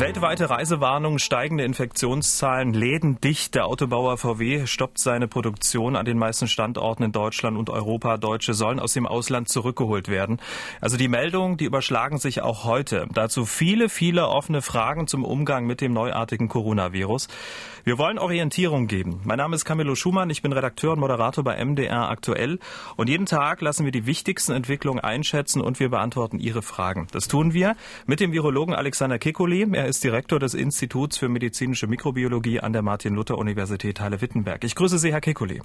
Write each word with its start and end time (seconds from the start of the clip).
Weltweite 0.00 0.48
Reisewarnung, 0.48 1.18
steigende 1.18 1.62
Infektionszahlen, 1.62 2.72
Läden 2.72 3.20
dicht. 3.20 3.54
Der 3.54 3.66
Autobauer 3.66 4.16
VW 4.16 4.66
stoppt 4.66 4.96
seine 4.96 5.28
Produktion 5.28 5.94
an 5.94 6.06
den 6.06 6.16
meisten 6.16 6.48
Standorten 6.48 7.02
in 7.02 7.12
Deutschland 7.12 7.58
und 7.58 7.68
Europa. 7.68 8.16
Deutsche 8.16 8.54
sollen 8.54 8.80
aus 8.80 8.94
dem 8.94 9.06
Ausland 9.06 9.50
zurückgeholt 9.50 10.08
werden. 10.08 10.40
Also 10.80 10.96
die 10.96 11.08
Meldungen, 11.08 11.58
die 11.58 11.66
überschlagen 11.66 12.16
sich 12.16 12.40
auch 12.40 12.64
heute. 12.64 13.08
Dazu 13.12 13.44
viele, 13.44 13.90
viele 13.90 14.28
offene 14.28 14.62
Fragen 14.62 15.06
zum 15.06 15.22
Umgang 15.22 15.66
mit 15.66 15.82
dem 15.82 15.92
neuartigen 15.92 16.48
Coronavirus. 16.48 17.28
Wir 17.84 17.98
wollen 17.98 18.18
Orientierung 18.18 18.86
geben. 18.86 19.20
Mein 19.24 19.36
Name 19.36 19.54
ist 19.54 19.66
Camillo 19.66 19.94
Schumann. 19.94 20.30
Ich 20.30 20.40
bin 20.40 20.54
Redakteur 20.54 20.92
und 20.92 21.00
Moderator 21.00 21.44
bei 21.44 21.62
MDR 21.62 22.08
aktuell. 22.08 22.58
Und 22.96 23.10
jeden 23.10 23.26
Tag 23.26 23.60
lassen 23.60 23.84
wir 23.84 23.92
die 23.92 24.06
wichtigsten 24.06 24.52
Entwicklungen 24.52 25.00
einschätzen 25.00 25.60
und 25.60 25.78
wir 25.78 25.90
beantworten 25.90 26.38
Ihre 26.38 26.62
Fragen. 26.62 27.06
Das 27.12 27.28
tun 27.28 27.52
wir 27.52 27.76
mit 28.06 28.20
dem 28.20 28.32
Virologen 28.32 28.74
Alexander 28.74 29.18
Kekuli. 29.18 29.66
Er 29.72 29.89
ist 29.90 30.04
Direktor 30.04 30.38
des 30.38 30.54
Instituts 30.54 31.18
für 31.18 31.28
medizinische 31.28 31.88
Mikrobiologie 31.88 32.60
an 32.60 32.72
der 32.72 32.82
Martin-Luther-Universität 32.82 33.98
Halle-Wittenberg. 33.98 34.62
Ich 34.62 34.76
grüße 34.76 34.98
Sie, 34.98 35.12
Herr 35.12 35.18
Kekulé. 35.18 35.62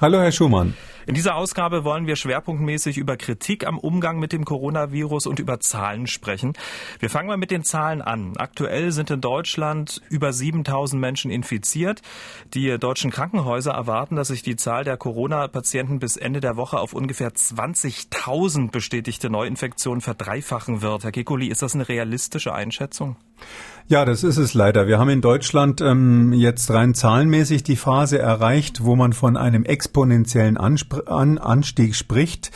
Hallo, 0.00 0.18
Herr 0.18 0.32
Schumann. 0.32 0.74
In 1.06 1.14
dieser 1.14 1.36
Ausgabe 1.36 1.84
wollen 1.84 2.08
wir 2.08 2.16
schwerpunktmäßig 2.16 2.98
über 2.98 3.16
Kritik 3.16 3.64
am 3.64 3.78
Umgang 3.78 4.18
mit 4.18 4.32
dem 4.32 4.44
Coronavirus 4.44 5.26
und 5.28 5.38
über 5.38 5.60
Zahlen 5.60 6.08
sprechen. 6.08 6.54
Wir 6.98 7.08
fangen 7.08 7.28
mal 7.28 7.36
mit 7.36 7.52
den 7.52 7.62
Zahlen 7.62 8.02
an. 8.02 8.32
Aktuell 8.36 8.90
sind 8.90 9.10
in 9.12 9.20
Deutschland 9.20 10.02
über 10.10 10.32
7000 10.32 11.00
Menschen 11.00 11.30
infiziert. 11.30 12.02
Die 12.52 12.76
deutschen 12.78 13.12
Krankenhäuser 13.12 13.74
erwarten, 13.74 14.16
dass 14.16 14.28
sich 14.28 14.42
die 14.42 14.56
Zahl 14.56 14.82
der 14.82 14.96
Corona-Patienten 14.96 16.00
bis 16.00 16.16
Ende 16.16 16.40
der 16.40 16.56
Woche 16.56 16.80
auf 16.80 16.94
ungefähr 16.94 17.30
20.000 17.30 18.72
bestätigte 18.72 19.30
Neuinfektionen 19.30 20.00
verdreifachen 20.00 20.82
wird. 20.82 21.04
Herr 21.04 21.12
Kekuli, 21.12 21.46
ist 21.46 21.62
das 21.62 21.76
eine 21.76 21.88
realistische 21.88 22.52
Einschätzung? 22.52 23.14
Ja, 23.92 24.06
das 24.06 24.24
ist 24.24 24.38
es 24.38 24.54
leider. 24.54 24.86
Wir 24.86 24.98
haben 24.98 25.10
in 25.10 25.20
Deutschland 25.20 25.82
ähm, 25.82 26.32
jetzt 26.32 26.70
rein 26.70 26.94
zahlenmäßig 26.94 27.62
die 27.62 27.76
Phase 27.76 28.18
erreicht, 28.18 28.84
wo 28.84 28.96
man 28.96 29.12
von 29.12 29.36
einem 29.36 29.64
exponentiellen 29.64 30.56
Anspr 30.56 31.08
An 31.08 31.36
Anstieg 31.36 31.94
spricht. 31.94 32.52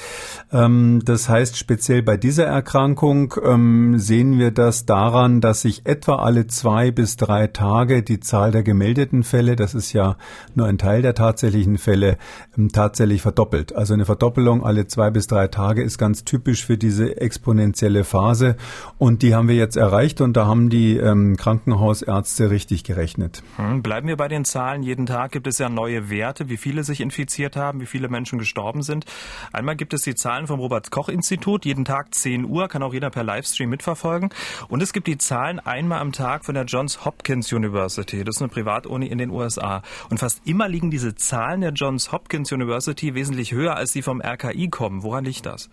Ähm, 0.51 1.03
das 1.05 1.29
heißt, 1.29 1.59
speziell 1.59 2.03
bei 2.03 2.17
dieser 2.17 2.47
Erkrankung 2.47 3.35
ähm, 3.45 3.99
sehen 3.99 4.39
wir 4.39 4.51
das 4.51 4.87
daran, 4.87 5.41
dass 5.43 5.63
sich 5.63 5.85
etwa 5.85 6.17
alle 6.17 6.47
zwei 6.47 6.91
bis 6.91 7.17
drei 7.17 7.49
Tage 7.49 8.03
die 8.03 8.21
Zahl 8.21 8.53
der 8.53 8.63
gemeldeten 8.63 9.23
Fälle, 9.23 9.57
das 9.57 9.75
ist 9.75 9.93
ja 9.93 10.17
nur 10.55 10.67
ein 10.69 10.79
Teil 10.79 11.03
der 11.03 11.15
tatsächlichen 11.15 11.77
Fälle, 11.77 12.19
ähm, 12.57 12.71
tatsächlich 12.71 13.21
verdoppelt. 13.21 13.75
Also 13.75 13.93
eine 13.93 14.07
Verdoppelung 14.07 14.65
alle 14.65 14.87
zwei 14.87 15.11
bis 15.11 15.27
drei 15.27 15.49
Tage 15.49 15.83
ist 15.83 15.99
ganz 15.99 16.25
typisch 16.25 16.65
für 16.65 16.79
diese 16.79 17.21
exponentielle 17.21 18.05
Phase 18.05 18.57
und 18.97 19.21
die 19.21 19.35
haben 19.35 19.49
wir 19.49 19.57
jetzt 19.57 19.77
erreicht 19.77 20.23
und 20.23 20.35
da 20.35 20.47
haben 20.47 20.71
die 20.71 20.76
ähm, 20.77 21.17
ähm, 21.17 21.37
Krankenhausärzte 21.37 22.51
richtig 22.51 22.85
gerechnet. 22.85 23.43
Hm, 23.57 23.83
bleiben 23.83 24.09
wir 24.09 24.17
bei 24.17 24.29
den 24.29 24.45
Zahlen. 24.45 24.83
Jeden 24.83 25.07
Tag 25.07 25.33
gibt 25.33 25.47
es 25.47 25.59
ja 25.59 25.69
neue 25.69 26.11
Werte, 26.11 26.49
wie 26.49 26.57
viele 26.57 26.85
sich 26.85 27.01
infiziert 27.01 27.57
haben, 27.57 27.81
wie 27.81 27.87
viele 27.87 28.09
Menschen 28.09 28.39
gestorben 28.39 28.83
sind. 28.83 29.07
Einmal 29.53 29.77
gibt 29.77 29.95
es 29.95 30.03
die 30.03 30.15
Zahlen 30.15 30.47
vom 30.47 30.61
Robert-Koch-Institut. 30.61 31.65
Jeden 31.65 31.85
Tag 31.85 32.15
10 32.15 32.45
Uhr 32.45 32.69
kann 32.69 32.83
auch 32.83 32.93
jeder 32.93 33.11
per 33.11 33.25
Livestream 33.25 33.71
mitverfolgen. 33.71 34.31
Und 34.69 34.83
es 34.83 34.93
gibt 34.93 35.07
die 35.07 35.19
Zahlen 35.19 35.59
einmal 35.59 36.01
am 36.01 36.13
Tag 36.13 36.45
von 36.45 36.55
der 36.55 36.65
Johns 36.65 37.05
Hopkins 37.05 37.53
University. 37.53 38.25
Das 38.25 38.37
ist 38.37 38.43
eine 38.43 38.49
Privatuni 38.49 39.07
in 39.07 39.19
den 39.19 39.31
USA. 39.31 39.83
Und 40.11 40.19
fast 40.19 40.47
immer 40.47 40.69
liegen 40.69 40.91
diese 40.91 41.15
Zahlen 41.15 41.61
der 41.61 41.73
Johns 41.73 42.13
Hopkins 42.13 42.53
University 42.53 43.15
wesentlich 43.15 43.53
höher 43.53 43.77
als 43.77 43.93
die 43.93 44.03
vom 44.03 44.21
RKI 44.21 44.69
kommen. 44.69 45.03
Woran 45.03 45.25
liegt 45.25 45.47
das? 45.47 45.71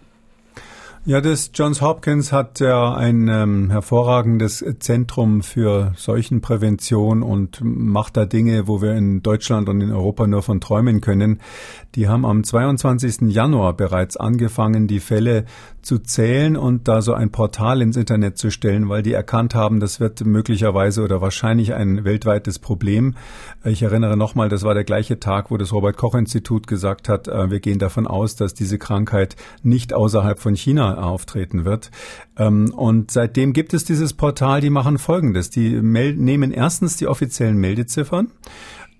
Ja, 1.05 1.19
das 1.19 1.51
Johns 1.53 1.81
Hopkins 1.81 2.31
hat 2.31 2.61
ja 2.61 2.95
ein 2.95 3.27
ähm, 3.27 3.69
hervorragendes 3.69 4.63
Zentrum 4.79 5.41
für 5.41 5.91
Seuchenprävention 5.97 7.23
und 7.23 7.59
macht 7.61 8.15
da 8.15 8.23
Dinge, 8.23 8.69
wo 8.69 8.81
wir 8.81 8.93
in 8.93 9.21
Deutschland 9.21 9.67
und 9.67 9.81
in 9.81 9.91
Europa 9.91 10.27
nur 10.27 10.43
von 10.43 10.61
träumen 10.61 11.01
können. 11.01 11.41
Die 11.95 12.07
haben 12.07 12.25
am 12.25 12.45
22. 12.45 13.33
Januar 13.33 13.73
bereits 13.73 14.15
angefangen, 14.15 14.87
die 14.87 15.01
Fälle 15.01 15.43
zu 15.81 15.99
zählen 15.99 16.55
und 16.55 16.87
da 16.87 17.01
so 17.01 17.13
ein 17.13 17.31
Portal 17.31 17.81
ins 17.81 17.97
Internet 17.97 18.37
zu 18.37 18.49
stellen, 18.49 18.87
weil 18.87 19.03
die 19.03 19.11
erkannt 19.11 19.53
haben, 19.55 19.81
das 19.81 19.99
wird 19.99 20.25
möglicherweise 20.25 21.03
oder 21.03 21.19
wahrscheinlich 21.19 21.73
ein 21.73 22.05
weltweites 22.05 22.59
Problem. 22.59 23.15
Ich 23.65 23.83
erinnere 23.83 24.15
nochmal, 24.15 24.47
das 24.47 24.63
war 24.63 24.73
der 24.73 24.85
gleiche 24.85 25.19
Tag, 25.19 25.51
wo 25.51 25.57
das 25.57 25.73
Robert 25.73 25.97
Koch 25.97 26.15
Institut 26.15 26.65
gesagt 26.65 27.09
hat, 27.09 27.27
äh, 27.27 27.51
wir 27.51 27.59
gehen 27.59 27.79
davon 27.79 28.07
aus, 28.07 28.37
dass 28.37 28.53
diese 28.53 28.79
Krankheit 28.79 29.35
nicht 29.61 29.93
außerhalb 29.93 30.39
von 30.39 30.55
China 30.55 30.92
auftreten 30.97 31.65
wird. 31.65 31.91
Ähm, 32.37 32.73
und 32.73 33.11
seitdem 33.11 33.53
gibt 33.53 33.73
es 33.73 33.85
dieses 33.85 34.13
Portal, 34.13 34.61
die 34.61 34.69
machen 34.69 34.97
Folgendes. 34.97 35.49
Die 35.49 35.69
nehmen 35.81 36.51
erstens 36.51 36.97
die 36.97 37.07
offiziellen 37.07 37.57
Meldeziffern 37.57 38.31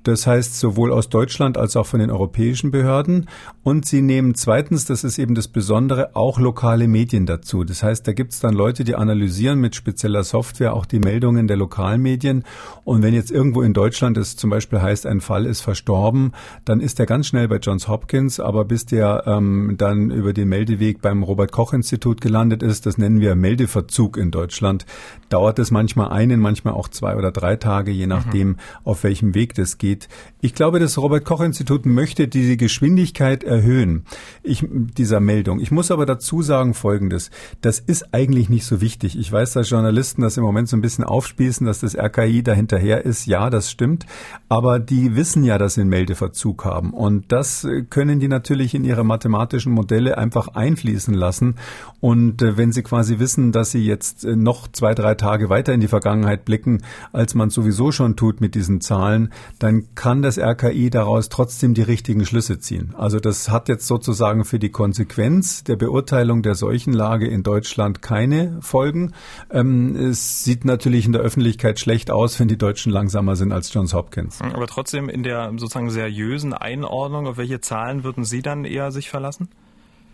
das 0.03 0.27
heißt 0.27 0.59
sowohl 0.59 0.91
aus 0.91 1.09
Deutschland 1.09 1.57
als 1.57 1.75
auch 1.75 1.85
von 1.85 1.99
den 1.99 2.11
europäischen 2.11 2.71
Behörden. 2.71 3.27
Und 3.63 3.85
sie 3.85 4.01
nehmen 4.01 4.35
zweitens, 4.35 4.85
das 4.85 5.03
ist 5.03 5.17
eben 5.17 5.35
das 5.35 5.47
Besondere, 5.47 6.15
auch 6.15 6.39
lokale 6.39 6.87
Medien 6.87 7.25
dazu. 7.25 7.63
Das 7.63 7.81
heißt, 7.81 8.05
da 8.07 8.13
gibt 8.13 8.33
es 8.33 8.39
dann 8.39 8.53
Leute, 8.53 8.83
die 8.83 8.95
analysieren 8.95 9.59
mit 9.59 9.75
spezieller 9.75 10.23
Software 10.23 10.73
auch 10.73 10.85
die 10.85 10.99
Meldungen 10.99 11.47
der 11.47 11.57
Lokalmedien. 11.57 12.43
Und 12.83 13.03
wenn 13.03 13.13
jetzt 13.13 13.31
irgendwo 13.31 13.61
in 13.61 13.73
Deutschland 13.73 14.17
es 14.17 14.35
zum 14.35 14.49
Beispiel 14.49 14.81
heißt, 14.81 15.05
ein 15.05 15.21
Fall 15.21 15.45
ist 15.45 15.61
verstorben, 15.61 16.33
dann 16.65 16.81
ist 16.81 16.99
der 16.99 17.05
ganz 17.05 17.27
schnell 17.27 17.47
bei 17.47 17.57
Johns 17.57 17.87
Hopkins. 17.87 18.39
Aber 18.39 18.65
bis 18.65 18.85
der 18.85 19.23
ähm, 19.25 19.75
dann 19.77 20.11
über 20.11 20.33
den 20.33 20.49
Meldeweg 20.49 21.01
beim 21.01 21.23
Robert 21.23 21.51
Koch 21.51 21.73
Institut 21.73 22.19
gelandet 22.19 22.61
ist, 22.63 22.85
das 22.85 22.97
nennen 22.97 23.21
wir 23.21 23.35
Meldeverzug 23.35 24.17
in 24.17 24.31
Deutschland, 24.31 24.85
dauert 25.29 25.57
es 25.59 25.71
manchmal 25.71 26.09
einen, 26.09 26.41
manchmal 26.41 26.73
auch 26.73 26.89
zwei 26.89 27.15
oder 27.15 27.31
drei 27.31 27.55
Tage, 27.55 27.91
je 27.91 28.07
nachdem, 28.07 28.49
mhm. 28.49 28.57
auf 28.83 29.03
welchem 29.03 29.33
Weg 29.35 29.53
das 29.55 29.77
geht 29.77 29.92
geht. 29.93 30.07
Ich 30.43 30.53
glaube, 30.53 30.79
das 30.79 30.97
Robert 30.97 31.23
Koch 31.23 31.39
Institut 31.39 31.85
möchte 31.85 32.27
diese 32.27 32.57
Geschwindigkeit 32.57 33.45
erhöhen 33.45 34.03
ich, 34.43 34.67
dieser 34.69 35.21
Meldung. 35.21 35.61
Ich 35.61 35.71
muss 35.71 35.89
aber 35.89 36.05
dazu 36.05 36.41
sagen 36.41 36.73
Folgendes. 36.73 37.31
Das 37.61 37.79
ist 37.79 38.13
eigentlich 38.13 38.49
nicht 38.49 38.65
so 38.65 38.81
wichtig. 38.81 39.17
Ich 39.17 39.31
weiß, 39.31 39.53
dass 39.53 39.69
Journalisten 39.69 40.21
das 40.21 40.35
im 40.35 40.43
Moment 40.43 40.67
so 40.67 40.75
ein 40.75 40.81
bisschen 40.81 41.05
aufspießen, 41.05 41.65
dass 41.65 41.79
das 41.79 41.97
RKI 41.97 42.43
dahinterher 42.43 43.05
ist. 43.05 43.25
Ja, 43.25 43.49
das 43.49 43.71
stimmt. 43.71 44.05
Aber 44.49 44.79
die 44.79 45.15
wissen 45.15 45.45
ja, 45.45 45.57
dass 45.57 45.75
sie 45.75 45.81
einen 45.81 45.89
Meldeverzug 45.89 46.65
haben. 46.65 46.91
Und 46.91 47.31
das 47.31 47.65
können 47.89 48.19
die 48.19 48.27
natürlich 48.27 48.75
in 48.75 48.83
ihre 48.83 49.05
mathematischen 49.05 49.71
Modelle 49.71 50.17
einfach 50.17 50.49
einfließen 50.49 51.13
lassen. 51.13 51.55
Und 52.01 52.41
äh, 52.41 52.57
wenn 52.57 52.73
sie 52.73 52.83
quasi 52.83 53.17
wissen, 53.17 53.53
dass 53.53 53.71
sie 53.71 53.85
jetzt 53.85 54.25
äh, 54.25 54.35
noch 54.35 54.67
zwei, 54.67 54.93
drei 54.93 55.15
Tage 55.15 55.49
weiter 55.49 55.73
in 55.73 55.79
die 55.79 55.87
Vergangenheit 55.87 56.43
blicken, 56.43 56.81
als 57.13 57.33
man 57.33 57.49
sowieso 57.49 57.93
schon 57.93 58.17
tut 58.17 58.41
mit 58.41 58.55
diesen 58.55 58.81
Zahlen, 58.81 59.31
dann 59.57 59.85
kann 59.95 60.21
das 60.21 60.32
RKI 60.37 60.89
daraus 60.89 61.29
trotzdem 61.29 61.73
die 61.73 61.81
richtigen 61.81 62.25
Schlüsse 62.25 62.59
ziehen. 62.59 62.93
Also 62.97 63.19
das 63.19 63.49
hat 63.49 63.69
jetzt 63.69 63.87
sozusagen 63.87 64.45
für 64.45 64.59
die 64.59 64.69
Konsequenz 64.69 65.63
der 65.63 65.75
Beurteilung 65.75 66.41
der 66.41 66.55
Seuchenlage 66.55 67.27
in 67.27 67.43
Deutschland 67.43 68.01
keine 68.01 68.57
Folgen. 68.61 69.13
Ähm, 69.49 69.95
es 69.95 70.43
sieht 70.43 70.65
natürlich 70.65 71.05
in 71.05 71.11
der 71.11 71.21
Öffentlichkeit 71.21 71.79
schlecht 71.79 72.11
aus, 72.11 72.39
wenn 72.39 72.47
die 72.47 72.57
Deutschen 72.57 72.91
langsamer 72.91 73.35
sind 73.35 73.51
als 73.51 73.73
Johns 73.73 73.93
Hopkins. 73.93 74.39
Aber 74.41 74.67
trotzdem 74.67 75.09
in 75.09 75.23
der 75.23 75.51
sozusagen 75.57 75.89
seriösen 75.89 76.53
Einordnung, 76.53 77.27
auf 77.27 77.37
welche 77.37 77.61
Zahlen 77.61 78.03
würden 78.03 78.23
Sie 78.23 78.41
dann 78.41 78.65
eher 78.65 78.91
sich 78.91 79.09
verlassen? 79.09 79.49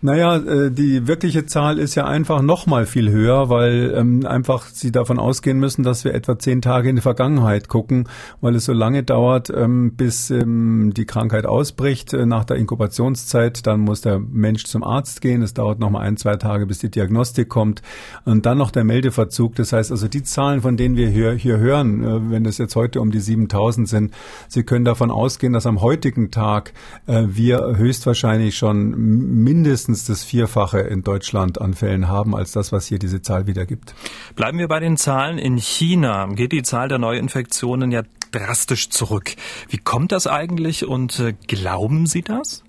Naja, 0.02 0.36
äh, 0.36 0.70
die 0.70 1.06
wirkliche 1.06 1.44
Zahl 1.44 1.78
ist 1.78 1.94
ja 1.94 2.06
einfach 2.06 2.40
noch 2.40 2.66
mal 2.66 2.86
viel 2.86 3.10
höher, 3.10 3.50
weil 3.50 3.92
ähm, 3.94 4.24
einfach 4.24 4.66
Sie 4.66 4.92
davon 4.92 5.18
ausgehen 5.18 5.58
müssen, 5.58 5.82
dass 5.82 6.04
wir 6.04 6.14
etwa 6.14 6.38
zehn 6.38 6.62
Tage 6.62 6.88
in 6.88 6.96
die 6.96 7.02
Vergangenheit 7.02 7.68
gucken, 7.68 8.08
weil 8.40 8.54
es 8.54 8.64
so 8.64 8.72
lange 8.72 9.02
dauert, 9.02 9.50
ähm, 9.50 9.92
bis 9.96 10.30
ähm, 10.30 10.94
die 10.96 11.04
Krankheit 11.04 11.44
ausbricht 11.44 12.14
äh, 12.14 12.24
nach 12.24 12.44
der 12.44 12.56
Inkubationszeit. 12.56 13.66
Dann 13.66 13.80
muss 13.80 14.00
der 14.00 14.18
Mensch 14.20 14.64
zum 14.64 14.82
Arzt 14.84 15.20
gehen. 15.20 15.42
Es 15.42 15.52
dauert 15.52 15.80
noch 15.80 15.90
mal 15.90 16.00
ein, 16.00 16.16
zwei 16.16 16.36
Tage, 16.36 16.64
bis 16.64 16.78
die 16.78 16.90
Diagnostik 16.90 17.50
kommt. 17.50 17.82
Und 18.24 18.46
dann 18.46 18.56
noch 18.56 18.70
der 18.70 18.84
Meldeverzug. 18.84 19.54
Das 19.56 19.74
heißt 19.74 19.90
also, 19.90 20.08
die 20.08 20.22
Zahlen, 20.22 20.62
von 20.62 20.78
denen 20.78 20.96
wir 20.96 21.10
hier, 21.10 21.32
hier 21.32 21.58
hören, 21.58 22.02
äh, 22.02 22.30
wenn 22.30 22.46
es 22.46 22.56
jetzt 22.56 22.74
heute 22.74 23.02
um 23.02 23.10
die 23.10 23.20
7000 23.20 23.86
sind, 23.86 24.14
Sie 24.48 24.62
können 24.62 24.86
davon 24.86 25.10
ausgehen, 25.10 25.52
dass 25.52 25.66
am 25.66 25.82
heutigen 25.82 26.30
Tag 26.30 26.72
äh, 27.06 27.24
wir 27.26 27.76
höchstwahrscheinlich 27.76 28.56
schon 28.56 29.42
mindestens 29.44 29.89
mindestens 29.90 30.20
das 30.20 30.24
Vierfache 30.24 30.78
in 30.80 31.02
Deutschland 31.02 31.60
an 31.60 31.74
Fällen 31.74 32.06
haben, 32.08 32.36
als 32.36 32.52
das, 32.52 32.70
was 32.70 32.86
hier 32.86 32.98
diese 32.98 33.22
Zahl 33.22 33.46
wiedergibt. 33.46 33.94
Bleiben 34.36 34.58
wir 34.58 34.68
bei 34.68 34.78
den 34.78 34.96
Zahlen. 34.96 35.38
In 35.38 35.56
China 35.56 36.26
geht 36.26 36.52
die 36.52 36.62
Zahl 36.62 36.88
der 36.88 36.98
Neuinfektionen 36.98 37.90
ja 37.90 38.02
drastisch 38.30 38.90
zurück. 38.90 39.32
Wie 39.68 39.78
kommt 39.78 40.12
das 40.12 40.28
eigentlich 40.28 40.86
und 40.86 41.18
äh, 41.18 41.34
glauben 41.48 42.06
Sie 42.06 42.22
das? 42.22 42.62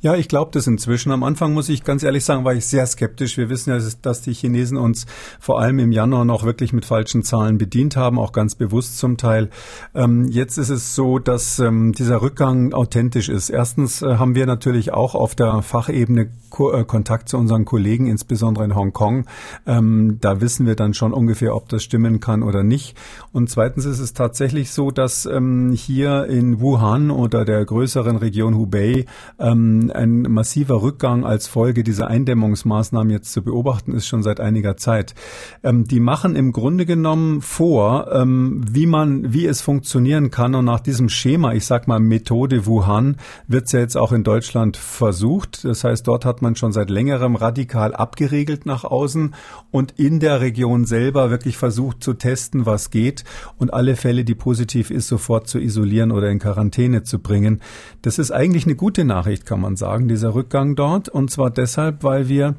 Ja, 0.00 0.14
ich 0.14 0.28
glaube 0.28 0.50
das 0.52 0.66
inzwischen. 0.66 1.12
Am 1.12 1.22
Anfang 1.22 1.52
muss 1.52 1.68
ich 1.68 1.84
ganz 1.84 2.02
ehrlich 2.02 2.24
sagen, 2.24 2.44
war 2.44 2.54
ich 2.54 2.66
sehr 2.66 2.86
skeptisch. 2.86 3.36
Wir 3.36 3.50
wissen 3.50 3.70
ja, 3.70 3.78
dass 4.02 4.22
die 4.22 4.32
Chinesen 4.32 4.76
uns 4.76 5.06
vor 5.40 5.60
allem 5.60 5.78
im 5.78 5.92
Januar 5.92 6.24
noch 6.24 6.44
wirklich 6.44 6.72
mit 6.72 6.84
falschen 6.84 7.22
Zahlen 7.22 7.58
bedient 7.58 7.96
haben, 7.96 8.18
auch 8.18 8.32
ganz 8.32 8.54
bewusst 8.54 8.98
zum 8.98 9.16
Teil. 9.16 9.50
Ähm, 9.94 10.26
jetzt 10.28 10.58
ist 10.58 10.70
es 10.70 10.94
so, 10.94 11.18
dass 11.18 11.58
ähm, 11.58 11.92
dieser 11.92 12.22
Rückgang 12.22 12.72
authentisch 12.72 13.28
ist. 13.28 13.50
Erstens 13.50 14.02
äh, 14.02 14.16
haben 14.16 14.34
wir 14.34 14.46
natürlich 14.46 14.92
auch 14.92 15.14
auf 15.14 15.34
der 15.34 15.62
Fachebene 15.62 16.30
Ko 16.50 16.70
äh, 16.72 16.84
Kontakt 16.84 17.28
zu 17.28 17.38
unseren 17.38 17.64
Kollegen, 17.64 18.06
insbesondere 18.06 18.64
in 18.64 18.74
Hongkong. 18.74 19.24
Ähm, 19.66 20.18
da 20.20 20.40
wissen 20.40 20.66
wir 20.66 20.76
dann 20.76 20.94
schon 20.94 21.12
ungefähr, 21.12 21.56
ob 21.56 21.68
das 21.68 21.82
stimmen 21.82 22.20
kann 22.20 22.42
oder 22.42 22.62
nicht. 22.62 22.96
Und 23.32 23.48
zweitens 23.48 23.86
ist 23.86 23.98
es 23.98 24.12
tatsächlich 24.12 24.70
so, 24.70 24.90
dass 24.90 25.26
ähm, 25.26 25.72
hier 25.72 26.26
in 26.26 26.60
Wuhan 26.60 27.10
oder 27.10 27.44
der 27.44 27.64
größeren 27.64 28.16
Region 28.16 28.54
Hubei 28.54 29.06
ähm, 29.52 29.92
ein 29.94 30.22
massiver 30.22 30.82
Rückgang 30.82 31.24
als 31.24 31.46
Folge 31.46 31.84
dieser 31.84 32.08
Eindämmungsmaßnahmen 32.08 33.10
jetzt 33.10 33.32
zu 33.32 33.42
beobachten 33.42 33.92
ist 33.92 34.06
schon 34.06 34.22
seit 34.22 34.40
einiger 34.40 34.76
Zeit. 34.76 35.14
Ähm, 35.62 35.84
die 35.84 36.00
machen 36.00 36.36
im 36.36 36.52
Grunde 36.52 36.86
genommen 36.86 37.40
vor, 37.40 38.10
ähm, 38.12 38.64
wie 38.68 38.86
man, 38.86 39.32
wie 39.32 39.46
es 39.46 39.60
funktionieren 39.60 40.30
kann 40.30 40.54
und 40.54 40.64
nach 40.64 40.80
diesem 40.80 41.08
Schema, 41.08 41.52
ich 41.52 41.66
sag 41.66 41.88
mal 41.88 42.00
Methode 42.00 42.66
Wuhan, 42.66 43.16
wird 43.46 43.66
es 43.66 43.72
ja 43.72 43.80
jetzt 43.80 43.96
auch 43.96 44.12
in 44.12 44.24
Deutschland 44.24 44.76
versucht. 44.76 45.64
Das 45.64 45.84
heißt, 45.84 46.06
dort 46.06 46.24
hat 46.24 46.42
man 46.42 46.56
schon 46.56 46.72
seit 46.72 46.90
längerem 46.90 47.36
radikal 47.36 47.94
abgeregelt 47.94 48.66
nach 48.66 48.84
außen 48.84 49.34
und 49.70 49.92
in 49.98 50.20
der 50.20 50.40
Region 50.40 50.84
selber 50.84 51.30
wirklich 51.30 51.56
versucht 51.56 52.02
zu 52.02 52.14
testen, 52.14 52.66
was 52.66 52.90
geht 52.90 53.24
und 53.58 53.72
alle 53.72 53.96
Fälle, 53.96 54.24
die 54.24 54.34
positiv 54.34 54.90
ist, 54.90 55.08
sofort 55.08 55.48
zu 55.48 55.58
isolieren 55.58 56.12
oder 56.12 56.30
in 56.30 56.38
Quarantäne 56.38 57.02
zu 57.02 57.18
bringen. 57.18 57.60
Das 58.02 58.18
ist 58.18 58.30
eigentlich 58.30 58.66
eine 58.66 58.74
gute 58.74 59.04
Nachricht, 59.04 59.41
kann 59.44 59.60
man 59.60 59.76
sagen, 59.76 60.08
dieser 60.08 60.34
Rückgang 60.34 60.76
dort. 60.76 61.08
Und 61.08 61.30
zwar 61.30 61.50
deshalb, 61.50 62.02
weil 62.04 62.28
wir 62.28 62.54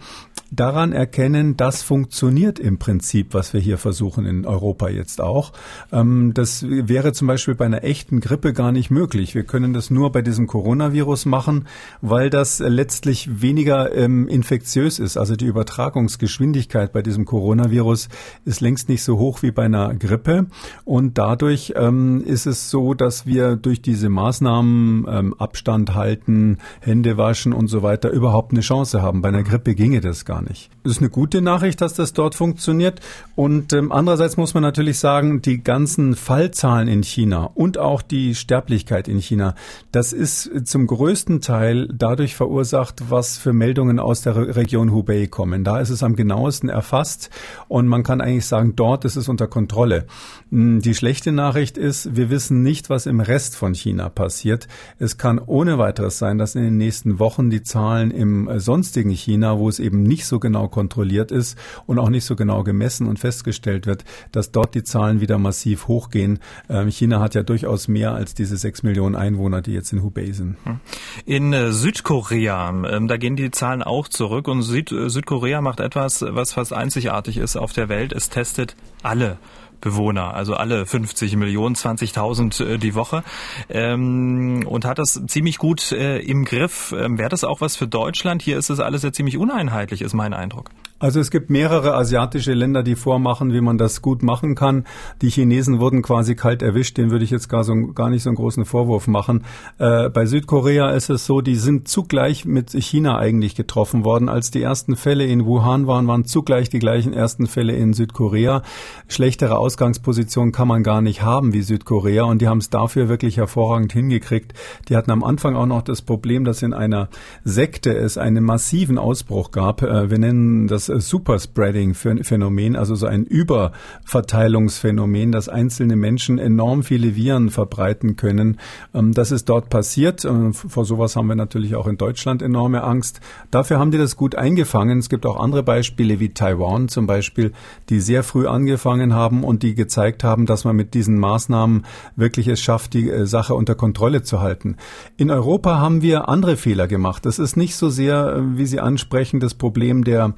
daran 0.55 0.91
erkennen, 0.93 1.57
das 1.57 1.81
funktioniert 1.81 2.59
im 2.59 2.77
Prinzip, 2.77 3.33
was 3.33 3.53
wir 3.53 3.59
hier 3.59 3.77
versuchen 3.77 4.25
in 4.25 4.45
Europa 4.45 4.89
jetzt 4.89 5.21
auch. 5.21 5.51
Ähm, 5.91 6.33
das 6.33 6.65
wäre 6.67 7.13
zum 7.13 7.27
Beispiel 7.27 7.55
bei 7.55 7.65
einer 7.65 7.83
echten 7.83 8.19
Grippe 8.19 8.53
gar 8.53 8.71
nicht 8.71 8.91
möglich. 8.91 9.35
Wir 9.35 9.43
können 9.43 9.73
das 9.73 9.89
nur 9.89 10.11
bei 10.11 10.21
diesem 10.21 10.47
Coronavirus 10.47 11.25
machen, 11.25 11.67
weil 12.01 12.29
das 12.29 12.59
letztlich 12.59 13.41
weniger 13.41 13.95
ähm, 13.95 14.27
infektiös 14.27 14.99
ist. 14.99 15.17
Also 15.17 15.35
die 15.35 15.45
Übertragungsgeschwindigkeit 15.45 16.93
bei 16.93 17.01
diesem 17.01 17.25
Coronavirus 17.25 18.09
ist 18.45 18.61
längst 18.61 18.89
nicht 18.89 19.03
so 19.03 19.17
hoch 19.17 19.41
wie 19.41 19.51
bei 19.51 19.65
einer 19.65 19.95
Grippe. 19.95 20.47
Und 20.85 21.17
dadurch 21.17 21.73
ähm, 21.75 22.23
ist 22.23 22.45
es 22.45 22.69
so, 22.69 22.93
dass 22.93 23.25
wir 23.25 23.55
durch 23.55 23.81
diese 23.81 24.09
Maßnahmen 24.09 25.33
Abstand 25.37 25.95
halten, 25.95 26.57
Hände 26.81 27.17
waschen 27.17 27.53
und 27.53 27.67
so 27.67 27.83
weiter 27.83 28.09
überhaupt 28.09 28.51
eine 28.51 28.61
Chance 28.61 29.01
haben. 29.01 29.21
Bei 29.21 29.29
einer 29.29 29.43
Grippe 29.43 29.75
ginge 29.75 30.01
das 30.01 30.25
gar 30.25 30.41
nicht. 30.41 30.69
Es 30.83 30.93
ist 30.93 30.99
eine 30.99 31.09
gute 31.09 31.41
Nachricht, 31.41 31.81
dass 31.81 31.93
das 31.93 32.13
dort 32.13 32.35
funktioniert. 32.35 32.99
Und 33.35 33.73
ähm, 33.73 33.91
andererseits 33.91 34.37
muss 34.37 34.53
man 34.53 34.63
natürlich 34.63 34.99
sagen, 34.99 35.41
die 35.41 35.63
ganzen 35.63 36.15
Fallzahlen 36.15 36.87
in 36.87 37.03
China 37.03 37.49
und 37.55 37.77
auch 37.77 38.01
die 38.01 38.35
Sterblichkeit 38.35 39.07
in 39.07 39.19
China, 39.19 39.55
das 39.91 40.13
ist 40.13 40.67
zum 40.67 40.87
größten 40.87 41.41
Teil 41.41 41.87
dadurch 41.93 42.35
verursacht, 42.35 43.09
was 43.09 43.37
für 43.37 43.53
Meldungen 43.53 43.99
aus 43.99 44.21
der 44.21 44.55
Region 44.55 44.91
Hubei 44.91 45.27
kommen. 45.27 45.63
Da 45.63 45.79
ist 45.79 45.89
es 45.89 46.03
am 46.03 46.15
genauesten 46.15 46.69
erfasst 46.69 47.29
und 47.67 47.87
man 47.87 48.03
kann 48.03 48.21
eigentlich 48.21 48.45
sagen, 48.45 48.75
dort 48.75 49.05
ist 49.05 49.15
es 49.15 49.29
unter 49.29 49.47
Kontrolle. 49.47 50.05
Hm, 50.51 50.81
die 50.81 50.93
schlechte 50.93 51.31
Nachricht 51.31 51.77
ist, 51.77 52.15
wir 52.15 52.29
wissen 52.29 52.61
nicht, 52.61 52.89
was 52.89 53.05
im 53.05 53.19
Rest 53.19 53.55
von 53.55 53.73
China 53.73 54.09
passiert. 54.09 54.67
Es 54.99 55.17
kann 55.17 55.39
ohne 55.39 55.77
weiteres 55.77 56.19
sein, 56.19 56.37
dass 56.37 56.52
in 56.55 56.63
den 56.63 56.77
nächsten 56.77 57.19
Wochen 57.19 57.49
die 57.49 57.63
Zahlen 57.63 58.11
im 58.11 58.47
äh, 58.47 58.59
sonstigen 58.59 59.11
China, 59.11 59.57
wo 59.57 59.69
es 59.69 59.79
eben 59.79 60.03
nicht 60.03 60.25
so 60.25 60.39
genau 60.39 60.67
kontrolliert 60.67 61.31
ist 61.31 61.57
und 61.85 61.99
auch 61.99 62.09
nicht 62.09 62.25
so 62.25 62.35
genau 62.35 62.63
gemessen 62.63 63.07
und 63.07 63.19
festgestellt 63.19 63.85
wird, 63.85 64.03
dass 64.31 64.51
dort 64.51 64.75
die 64.75 64.83
Zahlen 64.83 65.21
wieder 65.21 65.37
massiv 65.37 65.87
hochgehen. 65.87 66.39
Ähm, 66.69 66.89
China 66.89 67.19
hat 67.19 67.35
ja 67.35 67.43
durchaus 67.43 67.87
mehr 67.87 68.13
als 68.13 68.33
diese 68.33 68.57
sechs 68.57 68.83
Millionen 68.83 69.15
Einwohner, 69.15 69.61
die 69.61 69.73
jetzt 69.73 69.91
in 69.93 70.03
Hubei 70.03 70.31
sind. 70.31 70.57
Hm. 70.63 70.79
In 71.25 71.53
äh, 71.53 71.71
Südkorea, 71.71 72.69
ähm, 72.69 73.07
da 73.07 73.17
gehen 73.17 73.35
die 73.35 73.51
Zahlen 73.51 73.83
auch 73.83 74.07
zurück 74.07 74.47
und 74.47 74.61
Süd 74.61 74.91
äh, 74.91 75.09
Südkorea 75.09 75.61
macht 75.61 75.79
etwas, 75.79 76.23
was 76.27 76.53
fast 76.53 76.73
einzigartig 76.73 77.37
ist 77.37 77.55
auf 77.55 77.73
der 77.73 77.89
Welt. 77.89 78.13
Es 78.13 78.29
testet 78.29 78.75
alle 79.01 79.37
Bewohner, 79.83 80.33
also 80.33 80.55
alle 80.55 80.85
50 80.85 81.35
Millionen, 81.35 81.75
20.000 81.75 82.65
äh, 82.65 82.77
die 82.77 82.95
Woche 82.95 83.23
ähm, 83.69 84.65
und 84.65 84.85
hat 84.85 84.97
das 84.97 85.21
ziemlich 85.27 85.57
gut 85.57 85.91
äh, 85.91 86.19
im 86.19 86.45
Griff. 86.45 86.95
Ähm, 86.97 87.17
Wäre 87.17 87.29
das 87.29 87.43
auch 87.43 87.61
was 87.61 87.75
für 87.75 87.87
Deutschland? 87.87 88.41
Hier 88.41 88.57
ist 88.57 88.69
es 88.69 88.79
alles 88.79 89.03
ja 89.03 89.11
ziemlich 89.11 89.37
uneinheitlich, 89.37 90.01
ist 90.01 90.13
mein 90.13 90.33
Eindruck. 90.33 90.69
Also 91.03 91.19
es 91.19 91.31
gibt 91.31 91.49
mehrere 91.49 91.95
asiatische 91.95 92.53
Länder, 92.53 92.81
die 92.81 92.95
vormachen, 92.95 93.51
wie 93.51 93.59
man 93.59 93.77
das 93.77 94.01
gut 94.01 94.23
machen 94.23 94.55
kann. 94.55 94.85
Die 95.21 95.29
Chinesen 95.29 95.81
wurden 95.81 96.01
quasi 96.01 96.33
kalt 96.33 96.61
erwischt, 96.61 96.97
den 96.97 97.11
würde 97.11 97.25
ich 97.25 97.29
jetzt 97.29 97.49
gar, 97.49 97.65
so, 97.65 97.75
gar 97.93 98.09
nicht 98.09 98.23
so 98.23 98.29
einen 98.29 98.37
großen 98.37 98.63
Vorwurf 98.63 99.07
machen. 99.07 99.43
Äh, 99.79 100.07
bei 100.07 100.25
Südkorea 100.25 100.91
ist 100.91 101.09
es 101.09 101.25
so, 101.25 101.41
die 101.41 101.57
sind 101.57 101.89
zugleich 101.89 102.45
mit 102.45 102.69
China 102.69 103.17
eigentlich 103.17 103.53
getroffen 103.53 104.05
worden. 104.05 104.29
Als 104.29 104.49
die 104.49 104.61
ersten 104.61 104.95
Fälle 104.95 105.25
in 105.25 105.45
Wuhan 105.45 105.87
waren, 105.87 106.07
waren 106.07 106.23
zugleich 106.23 106.69
die 106.69 106.79
gleichen 106.79 107.11
ersten 107.11 107.47
Fälle 107.47 107.75
in 107.75 107.91
Südkorea. 107.91 108.61
Schlechtere 109.09 109.57
Ausgangsposition 109.57 110.53
kann 110.53 110.69
man 110.69 110.83
gar 110.83 111.01
nicht 111.01 111.21
haben 111.21 111.51
wie 111.51 111.63
Südkorea 111.63 112.23
und 112.23 112.41
die 112.41 112.47
haben 112.47 112.59
es 112.59 112.69
dafür 112.69 113.09
wirklich 113.09 113.35
hervorragend 113.35 113.91
hingekriegt. 113.91 114.53
Die 114.87 114.95
hatten 114.95 115.11
am 115.11 115.25
Anfang 115.25 115.57
auch 115.57 115.65
noch 115.65 115.81
das 115.81 116.01
Problem, 116.01 116.45
dass 116.45 116.61
in 116.61 116.73
einer 116.73 117.09
Sekte 117.43 117.93
es 117.93 118.17
einen 118.17 118.45
massiven 118.45 118.97
Ausbruch 118.97 119.51
gab. 119.51 119.81
Äh, 119.81 120.09
wir 120.09 120.17
nennen 120.17 120.67
das 120.67 120.92
Superspreading-Phänomen, 120.99 122.75
also 122.75 122.95
so 122.95 123.05
ein 123.05 123.25
Überverteilungsphänomen, 123.25 125.31
dass 125.31 125.49
einzelne 125.49 125.95
Menschen 125.95 126.39
enorm 126.39 126.83
viele 126.83 127.15
Viren 127.15 127.49
verbreiten 127.49 128.15
können. 128.15 128.57
Ähm, 128.93 129.13
das 129.13 129.31
ist 129.31 129.49
dort 129.49 129.69
passiert. 129.69 130.25
Äh, 130.25 130.53
vor 130.53 130.85
sowas 130.85 131.15
haben 131.15 131.27
wir 131.27 131.35
natürlich 131.35 131.75
auch 131.75 131.87
in 131.87 131.97
Deutschland 131.97 132.41
enorme 132.41 132.83
Angst. 132.83 133.19
Dafür 133.51 133.79
haben 133.79 133.91
die 133.91 133.97
das 133.97 134.17
gut 134.17 134.35
eingefangen. 134.35 134.99
Es 134.99 135.09
gibt 135.09 135.25
auch 135.25 135.39
andere 135.39 135.63
Beispiele 135.63 136.19
wie 136.19 136.29
Taiwan 136.29 136.87
zum 136.87 137.07
Beispiel, 137.07 137.53
die 137.89 137.99
sehr 137.99 138.23
früh 138.23 138.47
angefangen 138.47 139.13
haben 139.13 139.43
und 139.43 139.63
die 139.63 139.75
gezeigt 139.75 140.23
haben, 140.23 140.45
dass 140.45 140.65
man 140.65 140.75
mit 140.75 140.93
diesen 140.93 141.19
Maßnahmen 141.19 141.85
wirklich 142.15 142.47
es 142.47 142.61
schafft, 142.61 142.93
die 142.93 143.09
äh, 143.09 143.25
Sache 143.25 143.55
unter 143.55 143.75
Kontrolle 143.75 144.23
zu 144.23 144.41
halten. 144.41 144.77
In 145.17 145.31
Europa 145.31 145.79
haben 145.79 146.01
wir 146.01 146.29
andere 146.29 146.57
Fehler 146.57 146.87
gemacht. 146.87 147.25
Das 147.25 147.39
ist 147.39 147.57
nicht 147.57 147.75
so 147.75 147.89
sehr, 147.89 148.35
äh, 148.35 148.57
wie 148.57 148.65
Sie 148.65 148.79
ansprechen, 148.79 149.39
das 149.39 149.53
Problem 149.53 150.03
der 150.03 150.33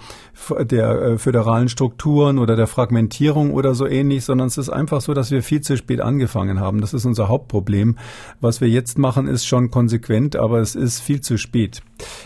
der 0.50 1.02
äh, 1.02 1.18
föderalen 1.18 1.70
Strukturen 1.70 2.38
oder 2.40 2.56
der 2.56 2.68
Fragmentierung 2.68 3.52
oder 3.52 3.76
so 3.76 3.88
ähnlich, 3.88 4.26
sondern 4.26 4.48
es 4.48 4.58
ist 4.58 4.70
einfach 4.70 5.02
so, 5.02 5.14
dass 5.14 5.32
wir 5.32 5.44
viel 5.44 5.62
zu 5.62 5.78
spät 5.78 6.02
angefangen 6.02 6.60
haben. 6.60 6.82
Das 6.82 6.94
ist 6.94 7.06
unser 7.06 7.28
Hauptproblem. 7.28 7.98
Was 8.42 8.62
wir 8.62 8.70
jetzt 8.70 8.98
machen, 8.98 9.28
ist 9.28 9.46
schon 9.46 9.72
konsequent, 9.72 10.36
aber 10.36 10.60
es 10.60 10.76
ist 10.76 11.00
viel 11.00 11.22
zu 11.22 11.38
spät. 11.38 11.82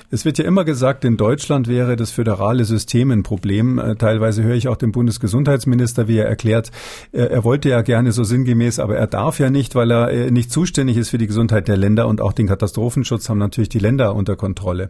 Es 0.09 0.25
wird 0.25 0.39
ja 0.39 0.45
immer 0.45 0.65
gesagt, 0.65 1.05
in 1.05 1.17
Deutschland 1.17 1.67
wäre 1.67 1.95
das 1.95 2.11
föderale 2.11 2.65
System 2.65 3.11
ein 3.11 3.23
Problem. 3.23 3.77
Äh, 3.77 3.95
teilweise 3.95 4.43
höre 4.43 4.55
ich 4.55 4.67
auch 4.67 4.77
den 4.77 4.91
Bundesgesundheitsminister, 4.91 6.07
wie 6.07 6.17
er 6.17 6.25
erklärt, 6.25 6.71
äh, 7.11 7.21
er 7.21 7.43
wollte 7.43 7.69
ja 7.69 7.81
gerne 7.81 8.11
so 8.11 8.23
sinngemäß, 8.23 8.79
aber 8.79 8.97
er 8.97 9.07
darf 9.07 9.39
ja 9.39 9.49
nicht, 9.49 9.75
weil 9.75 9.91
er 9.91 10.31
nicht 10.31 10.51
zuständig 10.51 10.97
ist 10.97 11.09
für 11.09 11.17
die 11.17 11.27
Gesundheit 11.27 11.67
der 11.67 11.77
Länder 11.77 12.07
und 12.07 12.21
auch 12.21 12.33
den 12.33 12.47
Katastrophenschutz 12.47 13.29
haben 13.29 13.37
natürlich 13.37 13.69
die 13.69 13.79
Länder 13.79 14.15
unter 14.15 14.35
Kontrolle. 14.35 14.89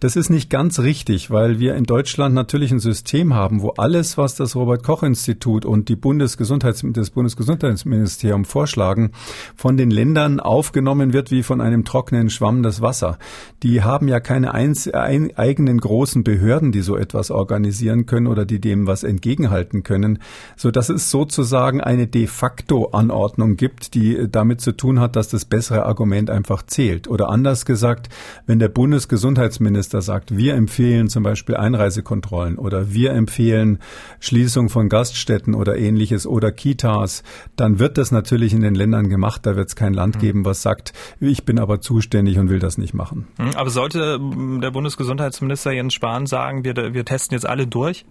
Das 0.00 0.16
ist 0.16 0.30
nicht 0.30 0.48
ganz 0.50 0.78
richtig, 0.78 1.30
weil 1.30 1.58
wir 1.58 1.74
in 1.74 1.84
Deutschland 1.84 2.34
natürlich 2.34 2.51
ein 2.52 2.80
System 2.80 3.34
haben, 3.34 3.62
wo 3.62 3.70
alles, 3.70 4.18
was 4.18 4.34
das 4.34 4.54
Robert 4.54 4.82
Koch 4.82 5.02
Institut 5.02 5.64
und 5.64 5.88
die 5.88 5.96
Bundesgesundheits 5.96 6.84
das 6.92 7.10
Bundesgesundheitsministerium 7.10 8.44
vorschlagen, 8.44 9.12
von 9.56 9.78
den 9.78 9.90
Ländern 9.90 10.38
aufgenommen 10.38 11.14
wird 11.14 11.30
wie 11.30 11.42
von 11.42 11.62
einem 11.62 11.86
trockenen 11.86 12.28
Schwamm 12.28 12.62
das 12.62 12.82
Wasser. 12.82 13.18
Die 13.62 13.82
haben 13.82 14.06
ja 14.06 14.20
keine 14.20 14.52
eins, 14.52 14.86
ein, 14.86 15.34
eigenen 15.34 15.78
großen 15.78 16.24
Behörden, 16.24 16.72
die 16.72 16.82
so 16.82 16.96
etwas 16.96 17.30
organisieren 17.30 18.04
können 18.04 18.26
oder 18.26 18.44
die 18.44 18.60
dem 18.60 18.86
was 18.86 19.02
entgegenhalten 19.02 19.82
können, 19.82 20.18
so 20.54 20.70
dass 20.70 20.90
es 20.90 21.10
sozusagen 21.10 21.80
eine 21.80 22.06
de 22.06 22.26
facto 22.26 22.90
Anordnung 22.90 23.56
gibt, 23.56 23.94
die 23.94 24.28
damit 24.30 24.60
zu 24.60 24.72
tun 24.72 25.00
hat, 25.00 25.16
dass 25.16 25.28
das 25.28 25.46
bessere 25.46 25.86
Argument 25.86 26.28
einfach 26.28 26.62
zählt. 26.64 27.08
Oder 27.08 27.30
anders 27.30 27.64
gesagt, 27.64 28.10
wenn 28.44 28.58
der 28.58 28.68
Bundesgesundheitsminister 28.68 30.02
sagt, 30.02 30.36
wir 30.36 30.54
empfehlen 30.54 31.08
zum 31.08 31.22
Beispiel 31.22 31.56
Einreisekontrollen 31.56 32.41
oder 32.56 32.92
wir 32.92 33.12
empfehlen 33.12 33.78
Schließung 34.20 34.68
von 34.68 34.88
Gaststätten 34.88 35.54
oder 35.54 35.76
ähnliches 35.76 36.26
oder 36.26 36.52
Kitas, 36.52 37.22
dann 37.56 37.78
wird 37.78 37.98
das 37.98 38.10
natürlich 38.10 38.52
in 38.52 38.60
den 38.60 38.74
Ländern 38.74 39.08
gemacht. 39.08 39.46
Da 39.46 39.56
wird 39.56 39.68
es 39.68 39.76
kein 39.76 39.94
Land 39.94 40.16
hm. 40.16 40.20
geben, 40.20 40.44
was 40.44 40.62
sagt, 40.62 40.92
ich 41.20 41.44
bin 41.44 41.58
aber 41.58 41.80
zuständig 41.80 42.38
und 42.38 42.50
will 42.50 42.58
das 42.58 42.78
nicht 42.78 42.94
machen. 42.94 43.28
Hm, 43.36 43.50
aber 43.54 43.70
sollte 43.70 44.18
der 44.62 44.70
Bundesgesundheitsminister 44.70 45.72
Jens 45.72 45.94
Spahn 45.94 46.26
sagen, 46.26 46.64
wir, 46.64 46.74
wir 46.74 47.04
testen 47.04 47.34
jetzt 47.34 47.46
alle 47.46 47.66
durch? 47.66 48.04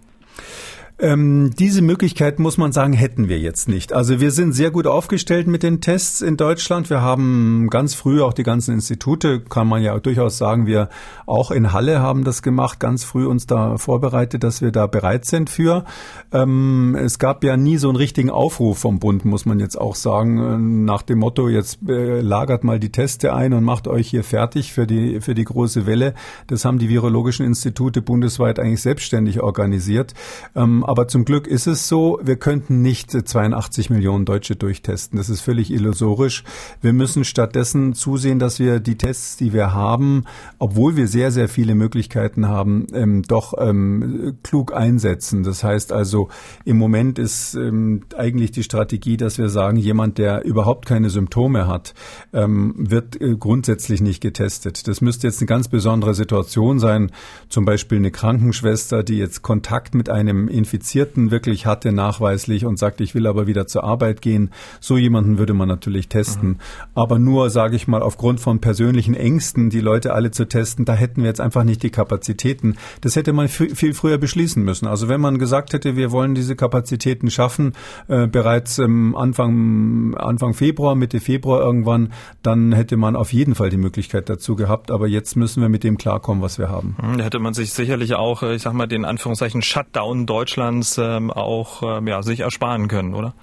Ähm, 1.02 1.50
diese 1.58 1.82
Möglichkeit, 1.82 2.38
muss 2.38 2.58
man 2.58 2.70
sagen, 2.70 2.92
hätten 2.92 3.28
wir 3.28 3.40
jetzt 3.40 3.68
nicht. 3.68 3.92
Also 3.92 4.20
wir 4.20 4.30
sind 4.30 4.52
sehr 4.52 4.70
gut 4.70 4.86
aufgestellt 4.86 5.48
mit 5.48 5.64
den 5.64 5.80
Tests 5.80 6.20
in 6.20 6.36
Deutschland. 6.36 6.90
Wir 6.90 7.00
haben 7.00 7.66
ganz 7.70 7.94
früh 7.94 8.22
auch 8.22 8.32
die 8.32 8.44
ganzen 8.44 8.72
Institute, 8.74 9.40
kann 9.40 9.66
man 9.66 9.82
ja 9.82 9.98
durchaus 9.98 10.38
sagen, 10.38 10.64
wir 10.66 10.88
auch 11.26 11.50
in 11.50 11.72
Halle 11.72 11.98
haben 11.98 12.22
das 12.22 12.40
gemacht, 12.40 12.78
ganz 12.78 13.02
früh 13.02 13.26
uns 13.26 13.48
da 13.48 13.78
vorbereitet, 13.78 14.44
dass 14.44 14.62
wir 14.62 14.70
da 14.70 14.86
bereit 14.86 15.24
sind 15.24 15.50
für. 15.50 15.84
Ähm, 16.30 16.96
es 16.96 17.18
gab 17.18 17.42
ja 17.42 17.56
nie 17.56 17.78
so 17.78 17.88
einen 17.88 17.96
richtigen 17.96 18.30
Aufruf 18.30 18.78
vom 18.78 19.00
Bund, 19.00 19.24
muss 19.24 19.44
man 19.44 19.58
jetzt 19.58 19.80
auch 19.80 19.96
sagen, 19.96 20.38
äh, 20.38 20.56
nach 20.56 21.02
dem 21.02 21.18
Motto, 21.18 21.48
jetzt 21.48 21.80
äh, 21.88 22.20
lagert 22.20 22.62
mal 22.62 22.78
die 22.78 22.92
Teste 22.92 23.34
ein 23.34 23.54
und 23.54 23.64
macht 23.64 23.88
euch 23.88 24.06
hier 24.06 24.22
fertig 24.22 24.72
für 24.72 24.86
die, 24.86 25.20
für 25.20 25.34
die 25.34 25.44
große 25.44 25.84
Welle. 25.84 26.14
Das 26.46 26.64
haben 26.64 26.78
die 26.78 26.88
virologischen 26.88 27.44
Institute 27.44 28.02
bundesweit 28.02 28.60
eigentlich 28.60 28.82
selbstständig 28.82 29.40
organisiert. 29.40 30.14
Ähm, 30.54 30.84
aber 30.92 31.08
zum 31.08 31.24
Glück 31.24 31.46
ist 31.46 31.66
es 31.66 31.88
so, 31.88 32.20
wir 32.22 32.36
könnten 32.36 32.82
nicht 32.82 33.12
82 33.12 33.88
Millionen 33.88 34.26
Deutsche 34.26 34.56
durchtesten. 34.56 35.16
Das 35.16 35.30
ist 35.30 35.40
völlig 35.40 35.70
illusorisch. 35.70 36.44
Wir 36.82 36.92
müssen 36.92 37.24
stattdessen 37.24 37.94
zusehen, 37.94 38.38
dass 38.38 38.58
wir 38.58 38.78
die 38.78 38.98
Tests, 38.98 39.38
die 39.38 39.54
wir 39.54 39.72
haben, 39.72 40.24
obwohl 40.58 40.94
wir 40.96 41.08
sehr, 41.08 41.30
sehr 41.30 41.48
viele 41.48 41.74
Möglichkeiten 41.74 42.46
haben, 42.46 42.88
ähm, 42.92 43.22
doch 43.22 43.54
ähm, 43.56 44.36
klug 44.42 44.74
einsetzen. 44.74 45.44
Das 45.44 45.64
heißt 45.64 45.92
also, 45.92 46.28
im 46.66 46.76
Moment 46.76 47.18
ist 47.18 47.54
ähm, 47.54 48.02
eigentlich 48.14 48.50
die 48.50 48.62
Strategie, 48.62 49.16
dass 49.16 49.38
wir 49.38 49.48
sagen, 49.48 49.78
jemand, 49.78 50.18
der 50.18 50.44
überhaupt 50.44 50.84
keine 50.84 51.08
Symptome 51.08 51.68
hat, 51.68 51.94
ähm, 52.34 52.74
wird 52.76 53.18
äh, 53.18 53.34
grundsätzlich 53.38 54.02
nicht 54.02 54.20
getestet. 54.20 54.86
Das 54.86 55.00
müsste 55.00 55.26
jetzt 55.26 55.40
eine 55.40 55.46
ganz 55.46 55.68
besondere 55.68 56.12
Situation 56.12 56.78
sein. 56.78 57.12
Zum 57.48 57.64
Beispiel 57.64 57.96
eine 57.96 58.10
Krankenschwester, 58.10 59.02
die 59.02 59.16
jetzt 59.16 59.40
Kontakt 59.40 59.94
mit 59.94 60.10
einem 60.10 60.48
Infizierten 60.72 61.30
wirklich 61.30 61.66
hatte, 61.66 61.92
nachweislich 61.92 62.64
und 62.64 62.78
sagt, 62.78 63.02
ich 63.02 63.14
will 63.14 63.26
aber 63.26 63.46
wieder 63.46 63.66
zur 63.66 63.84
Arbeit 63.84 64.22
gehen. 64.22 64.50
So 64.80 64.96
jemanden 64.96 65.36
würde 65.36 65.52
man 65.52 65.68
natürlich 65.68 66.08
testen. 66.08 66.48
Mhm. 66.48 66.58
Aber 66.94 67.18
nur, 67.18 67.50
sage 67.50 67.76
ich 67.76 67.86
mal, 67.88 68.00
aufgrund 68.00 68.40
von 68.40 68.60
persönlichen 68.60 69.12
Ängsten, 69.12 69.68
die 69.68 69.80
Leute 69.80 70.14
alle 70.14 70.30
zu 70.30 70.46
testen, 70.46 70.86
da 70.86 70.94
hätten 70.94 71.22
wir 71.22 71.28
jetzt 71.28 71.42
einfach 71.42 71.64
nicht 71.64 71.82
die 71.82 71.90
Kapazitäten. 71.90 72.76
Das 73.02 73.16
hätte 73.16 73.34
man 73.34 73.48
viel 73.48 73.92
früher 73.92 74.16
beschließen 74.16 74.62
müssen. 74.62 74.86
Also 74.86 75.08
wenn 75.08 75.20
man 75.20 75.38
gesagt 75.38 75.74
hätte, 75.74 75.94
wir 75.96 76.10
wollen 76.10 76.34
diese 76.34 76.56
Kapazitäten 76.56 77.30
schaffen, 77.30 77.74
äh, 78.08 78.26
bereits 78.26 78.78
ähm, 78.78 79.14
Anfang, 79.14 80.14
Anfang 80.14 80.54
Februar, 80.54 80.94
Mitte 80.94 81.20
Februar 81.20 81.60
irgendwann, 81.60 82.14
dann 82.42 82.72
hätte 82.72 82.96
man 82.96 83.14
auf 83.14 83.34
jeden 83.34 83.54
Fall 83.54 83.68
die 83.68 83.76
Möglichkeit 83.76 84.30
dazu 84.30 84.56
gehabt. 84.56 84.90
Aber 84.90 85.06
jetzt 85.06 85.36
müssen 85.36 85.60
wir 85.60 85.68
mit 85.68 85.84
dem 85.84 85.98
klarkommen, 85.98 86.42
was 86.42 86.58
wir 86.58 86.70
haben. 86.70 86.96
Mhm, 87.02 87.18
da 87.18 87.24
hätte 87.24 87.40
man 87.40 87.52
sich 87.52 87.74
sicherlich 87.74 88.14
auch, 88.14 88.42
äh, 88.42 88.54
ich 88.54 88.62
sag 88.62 88.72
mal, 88.72 88.86
den 88.86 89.04
Anführungszeichen 89.04 89.60
Shutdown 89.60 90.24
Deutschlands 90.62 90.98
ähm, 90.98 91.30
auch 91.30 91.82
ähm, 91.98 92.06
ja, 92.06 92.22
sich 92.22 92.40
ersparen 92.40 92.88
können, 92.88 93.14
oder? 93.14 93.34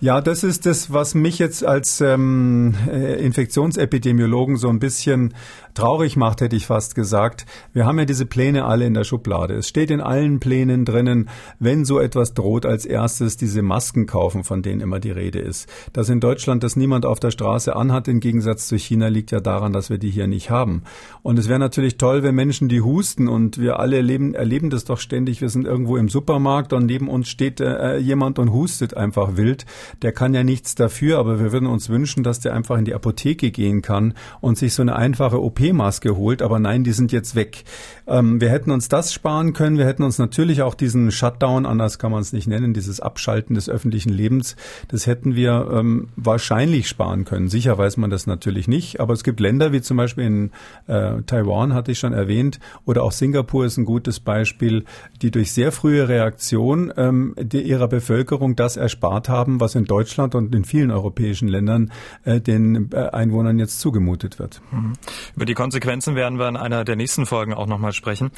Ja, 0.00 0.20
das 0.20 0.42
ist 0.42 0.66
das, 0.66 0.92
was 0.92 1.14
mich 1.14 1.38
jetzt 1.38 1.64
als 1.64 2.00
ähm, 2.00 2.74
äh, 2.90 3.24
Infektionsepidemiologen 3.24 4.56
so 4.56 4.68
ein 4.68 4.80
bisschen 4.80 5.32
traurig 5.74 6.16
macht, 6.16 6.40
hätte 6.40 6.56
ich 6.56 6.66
fast 6.66 6.94
gesagt. 6.94 7.46
Wir 7.72 7.86
haben 7.86 7.98
ja 7.98 8.04
diese 8.04 8.26
Pläne 8.26 8.64
alle 8.64 8.86
in 8.86 8.94
der 8.94 9.04
Schublade. 9.04 9.54
Es 9.54 9.68
steht 9.68 9.90
in 9.90 10.00
allen 10.00 10.40
Plänen 10.40 10.84
drinnen, 10.84 11.30
wenn 11.58 11.84
so 11.84 11.98
etwas 11.98 12.34
droht, 12.34 12.66
als 12.66 12.84
erstes 12.84 13.36
diese 13.36 13.62
Masken 13.62 14.06
kaufen, 14.06 14.44
von 14.44 14.62
denen 14.62 14.80
immer 14.80 15.00
die 15.00 15.10
Rede 15.10 15.38
ist. 15.38 15.68
Dass 15.92 16.08
in 16.08 16.20
Deutschland 16.20 16.62
das 16.62 16.76
niemand 16.76 17.06
auf 17.06 17.20
der 17.20 17.30
Straße 17.30 17.74
anhat, 17.74 18.08
im 18.08 18.20
Gegensatz 18.20 18.68
zu 18.68 18.76
China, 18.76 19.08
liegt 19.08 19.30
ja 19.30 19.40
daran, 19.40 19.72
dass 19.72 19.88
wir 19.88 19.98
die 19.98 20.10
hier 20.10 20.26
nicht 20.26 20.50
haben. 20.50 20.82
Und 21.22 21.38
es 21.38 21.48
wäre 21.48 21.58
natürlich 21.58 21.96
toll, 21.96 22.22
wenn 22.22 22.34
Menschen, 22.34 22.68
die 22.68 22.80
husten 22.80 23.28
und 23.28 23.58
wir 23.58 23.78
alle 23.78 23.96
erleben, 23.96 24.34
erleben 24.34 24.70
das 24.70 24.84
doch 24.84 24.98
ständig, 24.98 25.40
wir 25.40 25.48
sind 25.48 25.66
irgendwo 25.66 25.96
im 25.96 26.08
Supermarkt 26.08 26.72
und 26.72 26.86
neben 26.86 27.08
uns 27.08 27.28
steht 27.28 27.60
äh, 27.60 27.96
jemand 27.96 28.38
und 28.38 28.52
hustet 28.52 28.96
einfach 28.96 29.36
wild. 29.36 29.64
Der 30.02 30.12
kann 30.12 30.34
ja 30.34 30.44
nichts 30.44 30.74
dafür, 30.74 31.18
aber 31.18 31.40
wir 31.40 31.52
würden 31.52 31.68
uns 31.68 31.88
wünschen, 31.88 32.22
dass 32.22 32.40
der 32.40 32.54
einfach 32.54 32.76
in 32.76 32.84
die 32.84 32.94
Apotheke 32.94 33.50
gehen 33.50 33.80
kann 33.80 34.14
und 34.40 34.58
sich 34.58 34.74
so 34.74 34.82
eine 34.82 34.96
einfache 34.96 35.40
OP 35.40 35.61
OP-Maske 35.62 36.16
holt, 36.16 36.42
aber 36.42 36.58
nein, 36.58 36.84
die 36.84 36.92
sind 36.92 37.12
jetzt 37.12 37.34
weg. 37.34 37.64
Ähm, 38.06 38.40
wir 38.40 38.50
hätten 38.50 38.70
uns 38.70 38.88
das 38.88 39.12
sparen 39.12 39.52
können. 39.52 39.78
Wir 39.78 39.86
hätten 39.86 40.02
uns 40.02 40.18
natürlich 40.18 40.62
auch 40.62 40.74
diesen 40.74 41.10
Shutdown, 41.10 41.66
anders 41.66 41.98
kann 41.98 42.10
man 42.10 42.20
es 42.20 42.32
nicht 42.32 42.46
nennen, 42.46 42.74
dieses 42.74 43.00
Abschalten 43.00 43.54
des 43.54 43.68
öffentlichen 43.68 44.10
Lebens, 44.10 44.56
das 44.88 45.06
hätten 45.06 45.34
wir 45.36 45.68
ähm, 45.72 46.08
wahrscheinlich 46.16 46.88
sparen 46.88 47.24
können. 47.24 47.48
Sicher 47.48 47.78
weiß 47.78 47.96
man 47.96 48.10
das 48.10 48.26
natürlich 48.26 48.68
nicht, 48.68 49.00
aber 49.00 49.12
es 49.14 49.24
gibt 49.24 49.40
Länder 49.40 49.72
wie 49.72 49.80
zum 49.80 49.96
Beispiel 49.96 50.24
in 50.24 50.50
äh, 50.86 51.22
Taiwan, 51.26 51.74
hatte 51.74 51.92
ich 51.92 51.98
schon 51.98 52.12
erwähnt, 52.12 52.58
oder 52.84 53.02
auch 53.04 53.12
Singapur 53.12 53.64
ist 53.64 53.76
ein 53.76 53.84
gutes 53.84 54.20
Beispiel, 54.20 54.84
die 55.20 55.30
durch 55.30 55.52
sehr 55.52 55.72
frühe 55.72 56.08
Reaktion 56.08 56.92
ähm, 56.96 57.34
die, 57.38 57.62
ihrer 57.62 57.88
Bevölkerung 57.88 58.56
das 58.56 58.76
erspart 58.76 59.28
haben, 59.28 59.60
was 59.60 59.74
in 59.74 59.84
Deutschland 59.84 60.34
und 60.34 60.54
in 60.54 60.64
vielen 60.64 60.90
europäischen 60.90 61.48
Ländern 61.48 61.92
äh, 62.24 62.40
den 62.40 62.90
äh, 62.92 62.96
Einwohnern 62.96 63.58
jetzt 63.58 63.80
zugemutet 63.80 64.38
wird. 64.38 64.60
Mhm. 64.72 64.94
Über 65.36 65.44
die 65.44 65.51
Konsequenzen 65.54 66.14
werden 66.14 66.38
wir 66.38 66.48
in 66.48 66.56
einer 66.56 66.84
der 66.84 66.96
nächsten 66.96 67.26
Folgen 67.26 67.54
auch 67.54 67.66
nochmal 67.66 67.92
sprechen. 67.92 68.30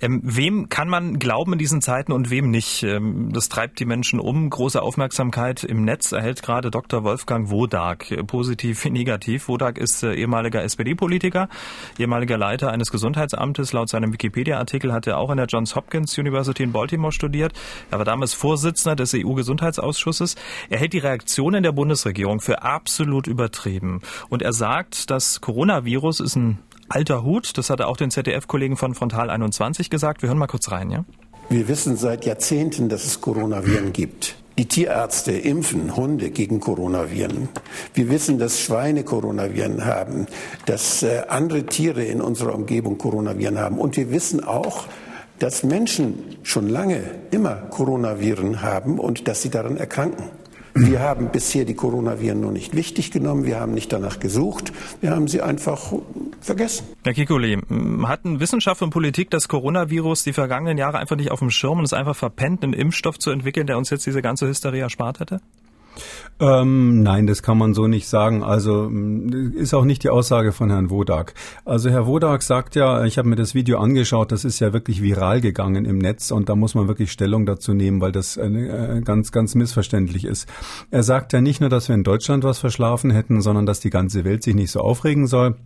Ähm, 0.00 0.20
wem 0.22 0.68
kann 0.68 0.88
man 0.88 1.18
glauben 1.18 1.52
in 1.54 1.58
diesen 1.58 1.80
Zeiten 1.80 2.12
und 2.12 2.30
wem 2.30 2.50
nicht? 2.50 2.82
Ähm, 2.82 3.32
das 3.32 3.48
treibt 3.48 3.80
die 3.80 3.84
Menschen 3.84 4.20
um. 4.20 4.48
Große 4.48 4.80
Aufmerksamkeit 4.80 5.64
im 5.64 5.84
Netz 5.84 6.12
erhält 6.12 6.42
gerade 6.42 6.70
Dr. 6.70 7.04
Wolfgang 7.04 7.50
Wodak. 7.50 8.06
Positiv 8.26 8.84
negativ. 8.84 9.48
Wodak 9.48 9.78
ist 9.78 10.02
äh, 10.02 10.14
ehemaliger 10.14 10.62
SPD-Politiker, 10.62 11.48
ehemaliger 11.98 12.38
Leiter 12.38 12.70
eines 12.70 12.90
Gesundheitsamtes. 12.90 13.72
Laut 13.72 13.88
seinem 13.88 14.12
Wikipedia-Artikel 14.12 14.92
hat 14.92 15.06
er 15.06 15.18
auch 15.18 15.30
an 15.30 15.36
der 15.36 15.46
Johns 15.46 15.76
Hopkins 15.76 16.16
University 16.18 16.62
in 16.62 16.72
Baltimore 16.72 17.12
studiert. 17.12 17.52
Er 17.90 17.98
war 17.98 18.04
damals 18.04 18.34
Vorsitzender 18.34 18.96
des 18.96 19.14
EU-Gesundheitsausschusses. 19.14 20.36
Er 20.70 20.78
hält 20.78 20.92
die 20.92 20.98
Reaktionen 20.98 21.62
der 21.62 21.72
Bundesregierung 21.72 22.40
für 22.40 22.62
absolut 22.62 23.26
übertrieben. 23.26 24.00
Und 24.28 24.42
er 24.42 24.52
sagt, 24.52 25.10
das 25.10 25.40
Coronavirus 25.40 26.20
ist 26.20 26.36
ein 26.36 26.58
alter 26.92 27.24
Hut. 27.24 27.56
Das 27.58 27.70
hat 27.70 27.80
er 27.80 27.88
auch 27.88 27.96
den 27.96 28.10
ZDF-Kollegen 28.10 28.76
von 28.76 28.94
Frontal 28.94 29.30
21 29.30 29.90
gesagt. 29.90 30.22
Wir 30.22 30.28
hören 30.28 30.38
mal 30.38 30.46
kurz 30.46 30.70
rein, 30.70 30.90
ja? 30.90 31.04
Wir 31.48 31.68
wissen 31.68 31.96
seit 31.96 32.24
Jahrzehnten, 32.24 32.88
dass 32.88 33.04
es 33.04 33.20
Coronaviren 33.20 33.92
gibt. 33.92 34.36
Die 34.58 34.66
Tierärzte 34.66 35.32
impfen 35.32 35.96
Hunde 35.96 36.30
gegen 36.30 36.60
Coronaviren. 36.60 37.48
Wir 37.94 38.10
wissen, 38.10 38.38
dass 38.38 38.60
Schweine 38.60 39.02
Coronaviren 39.02 39.84
haben, 39.86 40.26
dass 40.66 41.02
äh, 41.02 41.22
andere 41.28 41.64
Tiere 41.64 42.04
in 42.04 42.20
unserer 42.20 42.54
Umgebung 42.54 42.98
Coronaviren 42.98 43.58
haben. 43.58 43.78
Und 43.78 43.96
wir 43.96 44.10
wissen 44.10 44.44
auch, 44.44 44.84
dass 45.38 45.62
Menschen 45.62 46.36
schon 46.42 46.68
lange 46.68 47.02
immer 47.30 47.54
Coronaviren 47.54 48.62
haben 48.62 48.98
und 48.98 49.26
dass 49.26 49.42
sie 49.42 49.50
daran 49.50 49.76
erkranken. 49.76 50.30
Wir 50.74 51.00
haben 51.00 51.30
bisher 51.30 51.64
die 51.64 51.74
Coronaviren 51.74 52.40
nur 52.40 52.52
nicht 52.52 52.74
wichtig 52.74 53.10
genommen, 53.10 53.44
wir 53.44 53.60
haben 53.60 53.74
nicht 53.74 53.92
danach 53.92 54.20
gesucht, 54.20 54.72
wir 55.00 55.10
haben 55.10 55.28
sie 55.28 55.42
einfach 55.42 55.92
vergessen. 56.40 56.86
Herr 57.04 57.12
Kikuli, 57.12 57.58
hatten 58.04 58.40
Wissenschaft 58.40 58.80
und 58.80 58.90
Politik 58.90 59.30
das 59.30 59.48
Coronavirus 59.48 60.24
die 60.24 60.32
vergangenen 60.32 60.78
Jahre 60.78 60.98
einfach 60.98 61.16
nicht 61.16 61.30
auf 61.30 61.40
dem 61.40 61.50
Schirm 61.50 61.78
und 61.78 61.84
es 61.84 61.92
einfach 61.92 62.16
verpennt, 62.16 62.64
einen 62.64 62.72
Impfstoff 62.72 63.18
zu 63.18 63.30
entwickeln, 63.30 63.66
der 63.66 63.76
uns 63.76 63.90
jetzt 63.90 64.06
diese 64.06 64.22
ganze 64.22 64.48
Hysterie 64.48 64.80
erspart 64.80 65.20
hätte? 65.20 65.40
Ähm, 66.40 67.02
nein, 67.02 67.28
das 67.28 67.42
kann 67.42 67.56
man 67.56 67.72
so 67.72 67.86
nicht 67.86 68.08
sagen. 68.08 68.42
Also 68.42 68.90
ist 69.54 69.74
auch 69.74 69.84
nicht 69.84 70.02
die 70.02 70.10
Aussage 70.10 70.52
von 70.52 70.70
Herrn 70.70 70.90
Wodak. 70.90 71.34
Also 71.64 71.88
Herr 71.88 72.06
Wodak 72.06 72.42
sagt 72.42 72.74
ja, 72.74 73.04
ich 73.04 73.16
habe 73.18 73.28
mir 73.28 73.36
das 73.36 73.54
Video 73.54 73.78
angeschaut, 73.78 74.32
das 74.32 74.44
ist 74.44 74.58
ja 74.58 74.72
wirklich 74.72 75.02
viral 75.02 75.40
gegangen 75.40 75.84
im 75.84 75.98
Netz 75.98 76.32
und 76.32 76.48
da 76.48 76.56
muss 76.56 76.74
man 76.74 76.88
wirklich 76.88 77.12
Stellung 77.12 77.46
dazu 77.46 77.74
nehmen, 77.74 78.00
weil 78.00 78.12
das 78.12 78.36
äh, 78.36 79.02
ganz, 79.04 79.30
ganz 79.30 79.54
missverständlich 79.54 80.24
ist. 80.24 80.48
Er 80.90 81.04
sagt 81.04 81.32
ja 81.32 81.40
nicht 81.40 81.60
nur, 81.60 81.70
dass 81.70 81.88
wir 81.88 81.94
in 81.94 82.04
Deutschland 82.04 82.42
was 82.42 82.58
verschlafen 82.58 83.10
hätten, 83.10 83.40
sondern 83.40 83.66
dass 83.66 83.80
die 83.80 83.90
ganze 83.90 84.24
Welt 84.24 84.42
sich 84.42 84.54
nicht 84.54 84.72
so 84.72 84.80
aufregen 84.80 85.28
soll. 85.28 85.56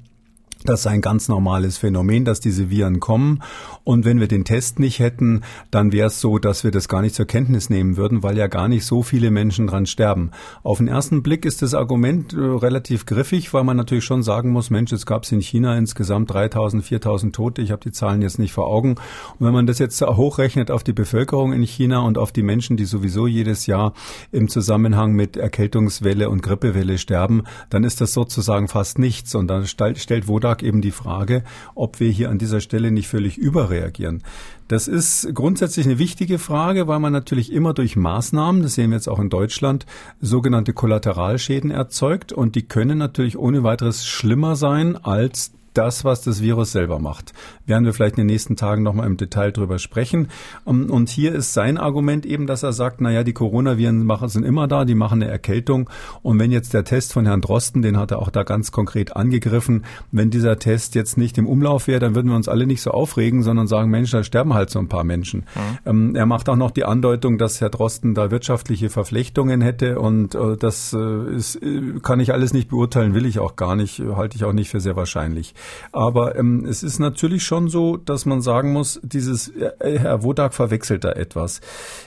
Das 0.67 0.81
ist 0.81 0.87
ein 0.89 1.01
ganz 1.01 1.29
normales 1.29 1.79
Phänomen, 1.79 2.25
dass 2.25 2.41
diese 2.41 2.71
Viren 2.71 2.99
kommen. 2.99 3.43
Und 3.85 4.05
wenn 4.05 4.19
wir 4.19 4.27
den 4.27 4.45
Test 4.45 4.81
nicht 4.81 4.99
hätten, 4.99 5.43
dann 5.71 5.93
wäre 5.93 6.09
es 6.09 6.21
so, 6.21 6.39
dass 6.39 6.65
wir 6.65 6.73
das 6.73 6.89
gar 6.89 7.03
nicht 7.03 7.15
zur 7.15 7.25
Kenntnis 7.25 7.71
nehmen 7.71 7.97
würden, 7.97 8.25
weil 8.25 8.37
ja 8.37 8.49
gar 8.49 8.67
nicht 8.67 8.85
so 8.85 9.05
viele 9.05 9.31
Menschen 9.31 9.69
dran 9.69 9.87
sterben. 9.87 10.33
Auf 10.65 10.79
den 10.79 10.89
ersten 10.89 11.23
Blick 11.23 11.45
ist 11.45 11.63
das 11.63 11.73
Argument 11.73 12.33
äh, 12.33 12.39
relativ 12.39 13.07
griffig, 13.07 13.55
weil 13.55 13.63
man 13.63 13.77
natürlich 13.77 14.05
schon 14.05 14.25
sagen 14.25 14.51
muss, 14.51 14.71
Mensch, 14.71 14.93
es 14.93 15.07
gab 15.07 15.31
in 15.31 15.41
China 15.41 15.79
insgesamt 15.79 16.33
3000, 16.33 16.85
4000 16.85 17.35
Tote. 17.35 17.63
Ich 17.63 17.71
habe 17.71 17.83
die 17.83 17.93
Zahlen 17.93 18.23
jetzt 18.23 18.41
nicht 18.41 18.53
vor 18.53 18.67
Augen. 18.67 18.97
Und 19.39 19.47
wenn 19.47 19.55
man 19.55 19.67
das 19.67 19.79
jetzt 19.79 20.01
hochrechnet 20.03 20.73
auf 20.73 20.83
die 20.83 20.93
Bevölkerung 20.93 21.53
in 21.53 21.63
China 21.63 22.01
und 22.01 22.19
auf 22.19 22.33
die 22.33 22.43
Menschen, 22.43 22.77
die 22.77 22.87
sowieso 22.87 23.29
jedes 23.29 23.67
Jahr 23.67 23.93
im 24.33 24.49
Zusammenhang 24.49 25.13
mit 25.13 25.37
Erkältungswelle 25.37 26.29
und 26.29 26.43
Grippewelle 26.43 26.99
sterben, 26.99 27.45
dann 27.71 27.85
ist 27.85 28.01
das 28.01 28.13
sozusagen 28.13 28.67
fast 28.67 28.99
nichts. 28.99 29.37
Und 29.37 29.47
dann 29.47 29.65
stellt 29.67 30.27
Wodak 30.27 30.56
Beitrag 30.57 30.63
eben 30.63 30.81
die 30.81 30.91
Frage, 30.91 31.43
ob 31.75 32.01
wir 32.01 32.11
hier 32.11 32.31
an 32.31 32.39
dieser 32.39 32.61
Stelle 32.61 32.91
nicht 32.91 33.09
völlig 33.09 33.39
überreagieren. 33.39 34.23
Das 34.69 34.89
ist 34.89 35.29
grundsätzlich 35.33 35.87
eine 35.87 35.99
wichtige 35.99 36.39
Frage, 36.39 36.89
weil 36.89 36.99
man 36.99 37.13
natürlich 37.13 37.53
immer 37.53 37.73
durch 37.73 37.97
Maßnahmen, 37.97 38.63
das 38.63 38.75
sehen 38.75 38.91
wir 38.91 38.97
jetzt 38.97 39.09
auch 39.09 39.21
in 39.21 39.31
Deutschland, 39.31 39.87
sogenannte 40.21 40.73
Kollateralschäden 40.73 41.71
erzeugt 41.71 42.33
und 42.33 42.55
die 42.55 42.63
können 42.63 42.99
natürlich 42.99 43.39
ohne 43.39 43.63
weiteres 43.63 44.07
schlimmer 44.07 44.57
sein 44.57 44.97
als 44.97 45.53
das, 45.77 46.05
was 46.05 46.23
das 46.23 46.43
Virus 46.43 46.73
selber 46.73 46.99
macht. 46.99 47.33
Werden 47.67 47.85
wir 47.85 47.93
vielleicht 47.93 48.17
in 48.17 48.23
den 48.23 48.33
nächsten 48.33 48.57
Tagen 48.57 48.83
nochmal 48.83 49.07
im 49.07 49.17
Detail 49.17 49.53
drüber 49.53 49.79
sprechen. 49.79 50.29
Ähm, 50.67 50.91
und 50.91 51.09
hier 51.09 51.35
ist 51.35 51.53
sein 51.53 51.79
Argument 51.79 52.27
eben, 52.27 52.47
dass 52.47 52.63
er 52.63 52.73
sagt, 52.73 53.01
naja, 53.01 53.25
die 53.25 53.33
Coronaviren 53.33 54.11
sind 54.27 54.45
immer 54.45 54.69
da, 54.69 54.85
die 54.85 54.95
machen 54.95 55.23
eine 55.23 55.31
Erkältung. 55.31 55.91
Und 56.23 56.39
wenn 56.39 56.53
jetzt 56.53 56.75
der 56.75 56.85
Test 56.85 57.13
von 57.13 57.27
Herrn 57.27 57.41
Drosten, 57.41 57.83
den 57.83 57.99
hat 57.99 58.11
er 58.11 58.21
auch 58.21 58.31
da 58.31 58.43
ganz 58.43 58.73
konkret 58.73 59.17
angegriffen, 59.17 59.85
wenn 60.13 60.31
dieser 60.31 60.59
Test 60.59 60.95
jetzt 60.95 61.19
nicht 61.19 61.39
im 61.39 61.47
Umlauf 61.47 61.87
wäre, 61.87 62.01
dann 62.01 62.15
würden 62.15 62.29
wir 62.29 62.37
uns 62.37 62.49
alle 62.49 62.67
nicht 62.67 62.83
so 62.83 62.91
aufregen, 62.91 63.43
sondern 63.43 63.67
sagen, 63.67 63.91
Mensch, 63.91 64.11
da 64.11 64.23
sterben 64.23 64.55
halt 64.55 64.71
so 64.71 64.79
ein 64.79 64.89
paar 64.89 65.05
Menschen. 65.05 65.45
Mhm. 65.85 66.15
er 66.15 66.27
macht 66.27 66.49
auch 66.49 66.57
noch 66.57 66.71
die 66.71 66.85
Andeutung, 66.85 67.39
dass 67.39 67.61
Herr 67.61 67.71
Drosten 67.71 68.15
da 68.15 68.31
wirtschaftliche 68.31 68.91
Verflechtungen 68.91 69.61
hätte 69.61 69.99
und 69.99 70.35
äh, 70.35 70.57
das 70.57 70.93
äh, 70.93 71.35
ist, 71.35 71.57
äh, 71.57 72.01
kann 72.03 72.21
ich 72.21 72.33
alles 72.33 72.53
nicht 72.53 72.69
beurteilen, 72.69 73.15
will 73.15 73.27
ich 73.27 73.39
auch 73.39 73.57
gar 73.57 73.77
nicht, 73.77 74.01
halte 74.01 74.37
ich 74.37 74.45
auch 74.45 74.53
nicht 74.53 74.71
für 74.71 74.81
sehr 74.81 74.97
wahrscheinlich. 74.97 75.55
Aber 75.93 76.37
ähm, 76.37 76.65
es 76.65 76.83
ist 76.83 76.99
natürlich 76.99 77.45
schon 77.45 77.69
so, 77.69 77.97
dass 77.97 78.27
man 78.27 78.43
sagen 78.43 78.73
muss, 78.73 79.01
dieses 79.03 79.49
äh, 79.49 79.99
Herr 79.99 80.23
Wodak 80.23 80.55
verwechselt 80.55 81.05
da 81.05 81.13
etwas. 81.13 81.61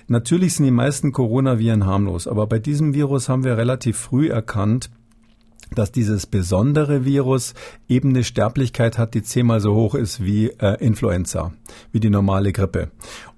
Natürlich 0.07 0.55
sind 0.55 0.65
die 0.65 0.71
meisten 0.71 1.11
Coronaviren 1.11 1.85
harmlos, 1.85 2.27
aber 2.27 2.47
bei 2.47 2.59
diesem 2.59 2.93
Virus 2.93 3.29
haben 3.29 3.43
wir 3.43 3.57
relativ 3.57 3.97
früh 3.97 4.29
erkannt, 4.29 4.89
dass 5.75 5.91
dieses 5.91 6.25
besondere 6.25 7.05
Virus 7.05 7.53
eben 7.87 8.09
eine 8.09 8.23
Sterblichkeit 8.23 8.97
hat, 8.97 9.13
die 9.13 9.21
zehnmal 9.21 9.59
so 9.59 9.75
hoch 9.75 9.95
ist 9.95 10.23
wie 10.23 10.47
äh, 10.47 10.83
Influenza, 10.83 11.53
wie 11.91 11.99
die 11.99 12.09
normale 12.09 12.51
Grippe. 12.51 12.89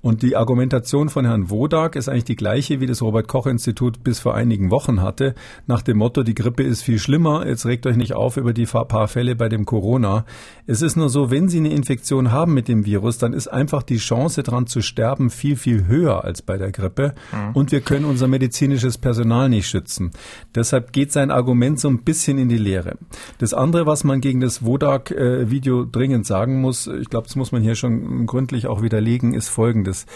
Und 0.02 0.24
die 0.24 0.36
Argumentation 0.36 1.10
von 1.10 1.26
Herrn 1.26 1.50
Wodak 1.50 1.96
ist 1.96 2.10
eigentlich 2.10 2.24
die 2.24 2.36
gleiche, 2.36 2.80
wie 2.80 2.88
das 2.88 3.02
Robert 3.02 3.28
Koch 3.28 3.46
Institut 3.46 4.04
bis 4.04 4.20
vor 4.20 4.34
einigen 4.34 4.72
Wochen 4.72 5.02
hatte, 5.02 5.36
nach 5.68 5.84
dem 5.84 5.98
Motto, 5.98 6.24
die 6.24 6.34
Grippe 6.34 6.64
ist 6.64 6.82
viel 6.82 6.98
schlimmer, 6.98 7.46
jetzt 7.46 7.66
regt 7.66 7.86
euch 7.86 7.98
nicht 7.98 8.14
auf 8.14 8.38
über 8.38 8.54
die 8.54 8.66
paar 8.66 9.08
Fälle 9.08 9.36
bei 9.36 9.48
dem 9.48 9.66
Corona. 9.66 10.26
Es 10.66 10.82
ist 10.82 10.96
nur 10.96 11.10
so, 11.10 11.30
wenn 11.30 11.50
Sie 11.50 11.60
eine 11.60 11.72
Infektion 11.72 12.32
haben 12.32 12.54
mit 12.54 12.68
dem 12.68 12.86
Virus, 12.86 13.20
dann 13.20 13.34
ist 13.34 13.48
einfach 13.48 13.84
die 13.84 13.98
Chance 13.98 14.42
dran 14.42 14.66
zu 14.66 14.82
sterben 14.82 15.30
viel, 15.30 15.56
viel 15.56 15.86
höher 15.86 16.24
als 16.24 16.42
bei 16.42 16.58
der 16.58 16.72
Grippe. 16.72 17.14
Mhm. 17.32 17.56
Und 17.56 17.72
wir 17.72 17.82
können 17.82 18.06
unser 18.06 18.28
medizinisches 18.28 18.98
Personal 18.98 19.50
nicht 19.50 19.68
schützen. 19.68 20.12
Deshalb 20.56 20.94
geht 20.94 21.12
sein 21.12 21.30
Argument 21.30 21.80
so 21.80 21.90
ein 21.90 22.00
bisschen 22.00 22.40
in 22.40 22.50
die 22.50 22.58
Leere. 22.58 22.98
Das 23.38 23.54
andere, 23.54 23.86
was 23.86 24.04
man 24.04 24.20
gegen 24.20 24.40
das 24.40 24.66
Wodak-Video 24.66 25.86
dringend 25.86 26.26
sagen 26.26 26.60
muss, 26.62 26.88
ich 26.88 27.10
glaube, 27.10 27.28
das 27.28 27.36
muss 27.36 27.52
man 27.52 27.62
hier 27.62 27.76
schon 27.76 28.26
gründlich 28.26 28.66
auch 28.66 28.82
widerlegen, 28.82 29.34
ist 29.34 29.50
folgendes 29.50 29.91
ist. 29.92 30.08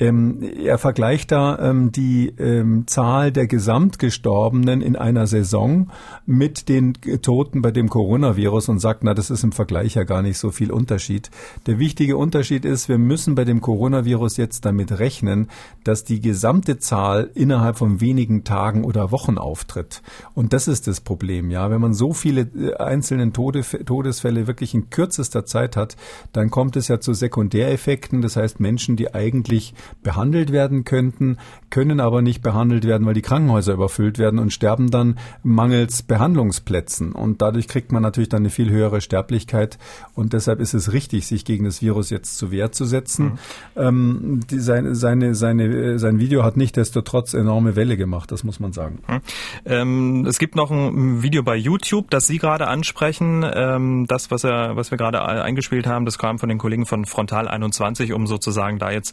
Ähm, 0.00 0.42
er 0.42 0.78
vergleicht 0.78 1.32
da 1.32 1.58
ähm, 1.58 1.90
die 1.90 2.28
ähm, 2.38 2.86
Zahl 2.86 3.32
der 3.32 3.48
Gesamtgestorbenen 3.48 4.80
in 4.80 4.94
einer 4.94 5.26
Saison 5.26 5.90
mit 6.24 6.68
den 6.68 6.94
Toten 6.94 7.62
bei 7.62 7.72
dem 7.72 7.88
Coronavirus 7.88 8.68
und 8.68 8.78
sagt, 8.78 9.02
na, 9.02 9.14
das 9.14 9.30
ist 9.30 9.42
im 9.42 9.50
Vergleich 9.50 9.94
ja 9.94 10.04
gar 10.04 10.22
nicht 10.22 10.38
so 10.38 10.50
viel 10.50 10.70
Unterschied. 10.70 11.30
Der 11.66 11.78
wichtige 11.80 12.16
Unterschied 12.16 12.64
ist, 12.64 12.88
wir 12.88 12.98
müssen 12.98 13.34
bei 13.34 13.44
dem 13.44 13.60
Coronavirus 13.60 14.36
jetzt 14.36 14.64
damit 14.64 14.98
rechnen, 14.98 15.48
dass 15.82 16.04
die 16.04 16.20
gesamte 16.20 16.78
Zahl 16.78 17.30
innerhalb 17.34 17.78
von 17.78 18.00
wenigen 18.00 18.44
Tagen 18.44 18.84
oder 18.84 19.10
Wochen 19.10 19.36
auftritt. 19.36 20.02
Und 20.34 20.52
das 20.52 20.68
ist 20.68 20.86
das 20.86 21.00
Problem, 21.00 21.50
ja. 21.50 21.70
Wenn 21.70 21.80
man 21.80 21.94
so 21.94 22.12
viele 22.12 22.42
äh, 22.42 22.76
einzelne 22.76 23.32
Tode, 23.32 23.62
Todesfälle 23.62 24.46
wirklich 24.46 24.74
in 24.74 24.90
kürzester 24.90 25.44
Zeit 25.44 25.76
hat, 25.76 25.96
dann 26.32 26.50
kommt 26.50 26.76
es 26.76 26.86
ja 26.86 27.00
zu 27.00 27.14
Sekundäreffekten. 27.14 28.22
Das 28.22 28.36
heißt, 28.36 28.60
Menschen, 28.60 28.96
die 28.96 29.12
eigentlich 29.18 29.74
behandelt 30.02 30.52
werden 30.52 30.84
könnten, 30.84 31.36
können 31.70 32.00
aber 32.00 32.22
nicht 32.22 32.42
behandelt 32.42 32.86
werden, 32.86 33.06
weil 33.06 33.14
die 33.14 33.22
Krankenhäuser 33.22 33.74
überfüllt 33.74 34.18
werden 34.18 34.38
und 34.38 34.52
sterben 34.52 34.90
dann 34.90 35.18
mangels 35.42 36.02
Behandlungsplätzen. 36.02 37.12
Und 37.12 37.42
dadurch 37.42 37.68
kriegt 37.68 37.92
man 37.92 38.02
natürlich 38.02 38.28
dann 38.28 38.42
eine 38.42 38.50
viel 38.50 38.70
höhere 38.70 39.00
Sterblichkeit. 39.00 39.78
Und 40.14 40.32
deshalb 40.32 40.60
ist 40.60 40.74
es 40.74 40.92
richtig, 40.92 41.26
sich 41.26 41.44
gegen 41.44 41.64
das 41.64 41.82
Virus 41.82 42.10
jetzt 42.10 42.38
zu 42.38 42.50
Wehr 42.50 42.72
zu 42.72 42.84
setzen. 42.84 43.24
Mhm. 43.24 43.38
Ähm, 43.76 44.40
die, 44.50 44.60
seine, 44.60 44.94
seine, 44.94 45.34
seine, 45.34 45.98
sein 45.98 46.18
Video 46.18 46.44
hat 46.44 46.56
nicht 46.56 46.76
desto 46.76 47.02
trotz 47.02 47.34
enorme 47.34 47.76
Welle 47.76 47.96
gemacht, 47.96 48.32
das 48.32 48.44
muss 48.44 48.60
man 48.60 48.72
sagen. 48.72 49.00
Mhm. 49.08 49.20
Ähm, 49.64 50.26
es 50.26 50.38
gibt 50.38 50.56
noch 50.56 50.70
ein 50.70 51.22
Video 51.22 51.42
bei 51.42 51.56
YouTube, 51.56 52.10
das 52.10 52.26
Sie 52.26 52.38
gerade 52.38 52.68
ansprechen. 52.68 53.44
Ähm, 53.52 54.06
das, 54.06 54.30
was, 54.30 54.44
er, 54.44 54.76
was 54.76 54.90
wir 54.90 54.98
gerade 54.98 55.22
eingespielt 55.22 55.86
haben, 55.86 56.04
das 56.04 56.18
kam 56.18 56.38
von 56.38 56.48
den 56.48 56.58
Kollegen 56.58 56.86
von 56.86 57.04
Frontal 57.04 57.48
21, 57.48 58.12
um 58.12 58.26
sozusagen 58.26 58.78
da 58.78 58.90
jetzt 58.90 59.07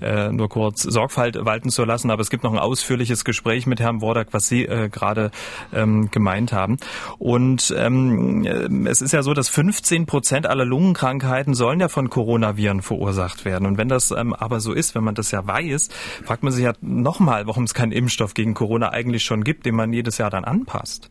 äh, 0.00 0.30
nur 0.30 0.48
kurz 0.48 0.82
Sorgfalt 0.82 1.44
walten 1.44 1.70
zu 1.70 1.84
lassen. 1.84 2.10
Aber 2.10 2.22
es 2.22 2.30
gibt 2.30 2.44
noch 2.44 2.52
ein 2.52 2.58
ausführliches 2.58 3.24
Gespräch 3.24 3.66
mit 3.66 3.80
Herrn 3.80 4.00
Wordak, 4.00 4.28
was 4.32 4.48
Sie 4.48 4.64
äh, 4.64 4.88
gerade 4.88 5.30
ähm, 5.72 6.10
gemeint 6.10 6.52
haben. 6.52 6.78
Und 7.18 7.74
ähm, 7.76 8.44
äh, 8.44 8.88
es 8.88 9.02
ist 9.02 9.12
ja 9.12 9.22
so, 9.22 9.34
dass 9.34 9.48
15 9.48 10.06
Prozent 10.06 10.46
aller 10.46 10.64
Lungenkrankheiten 10.64 11.54
sollen 11.54 11.80
ja 11.80 11.88
von 11.88 12.10
Coronaviren 12.10 12.82
verursacht 12.82 13.44
werden. 13.44 13.66
Und 13.66 13.78
wenn 13.78 13.88
das 13.88 14.10
ähm, 14.10 14.34
aber 14.34 14.60
so 14.60 14.72
ist, 14.72 14.94
wenn 14.94 15.04
man 15.04 15.14
das 15.14 15.30
ja 15.30 15.46
weiß, 15.46 15.88
fragt 16.24 16.42
man 16.42 16.52
sich 16.52 16.64
ja 16.64 16.72
nochmal, 16.80 17.46
warum 17.46 17.64
es 17.64 17.74
keinen 17.74 17.92
Impfstoff 17.92 18.34
gegen 18.34 18.54
Corona 18.54 18.90
eigentlich 18.90 19.24
schon 19.24 19.44
gibt, 19.44 19.66
den 19.66 19.74
man 19.74 19.92
jedes 19.92 20.18
Jahr 20.18 20.30
dann 20.30 20.44
anpasst. 20.44 21.10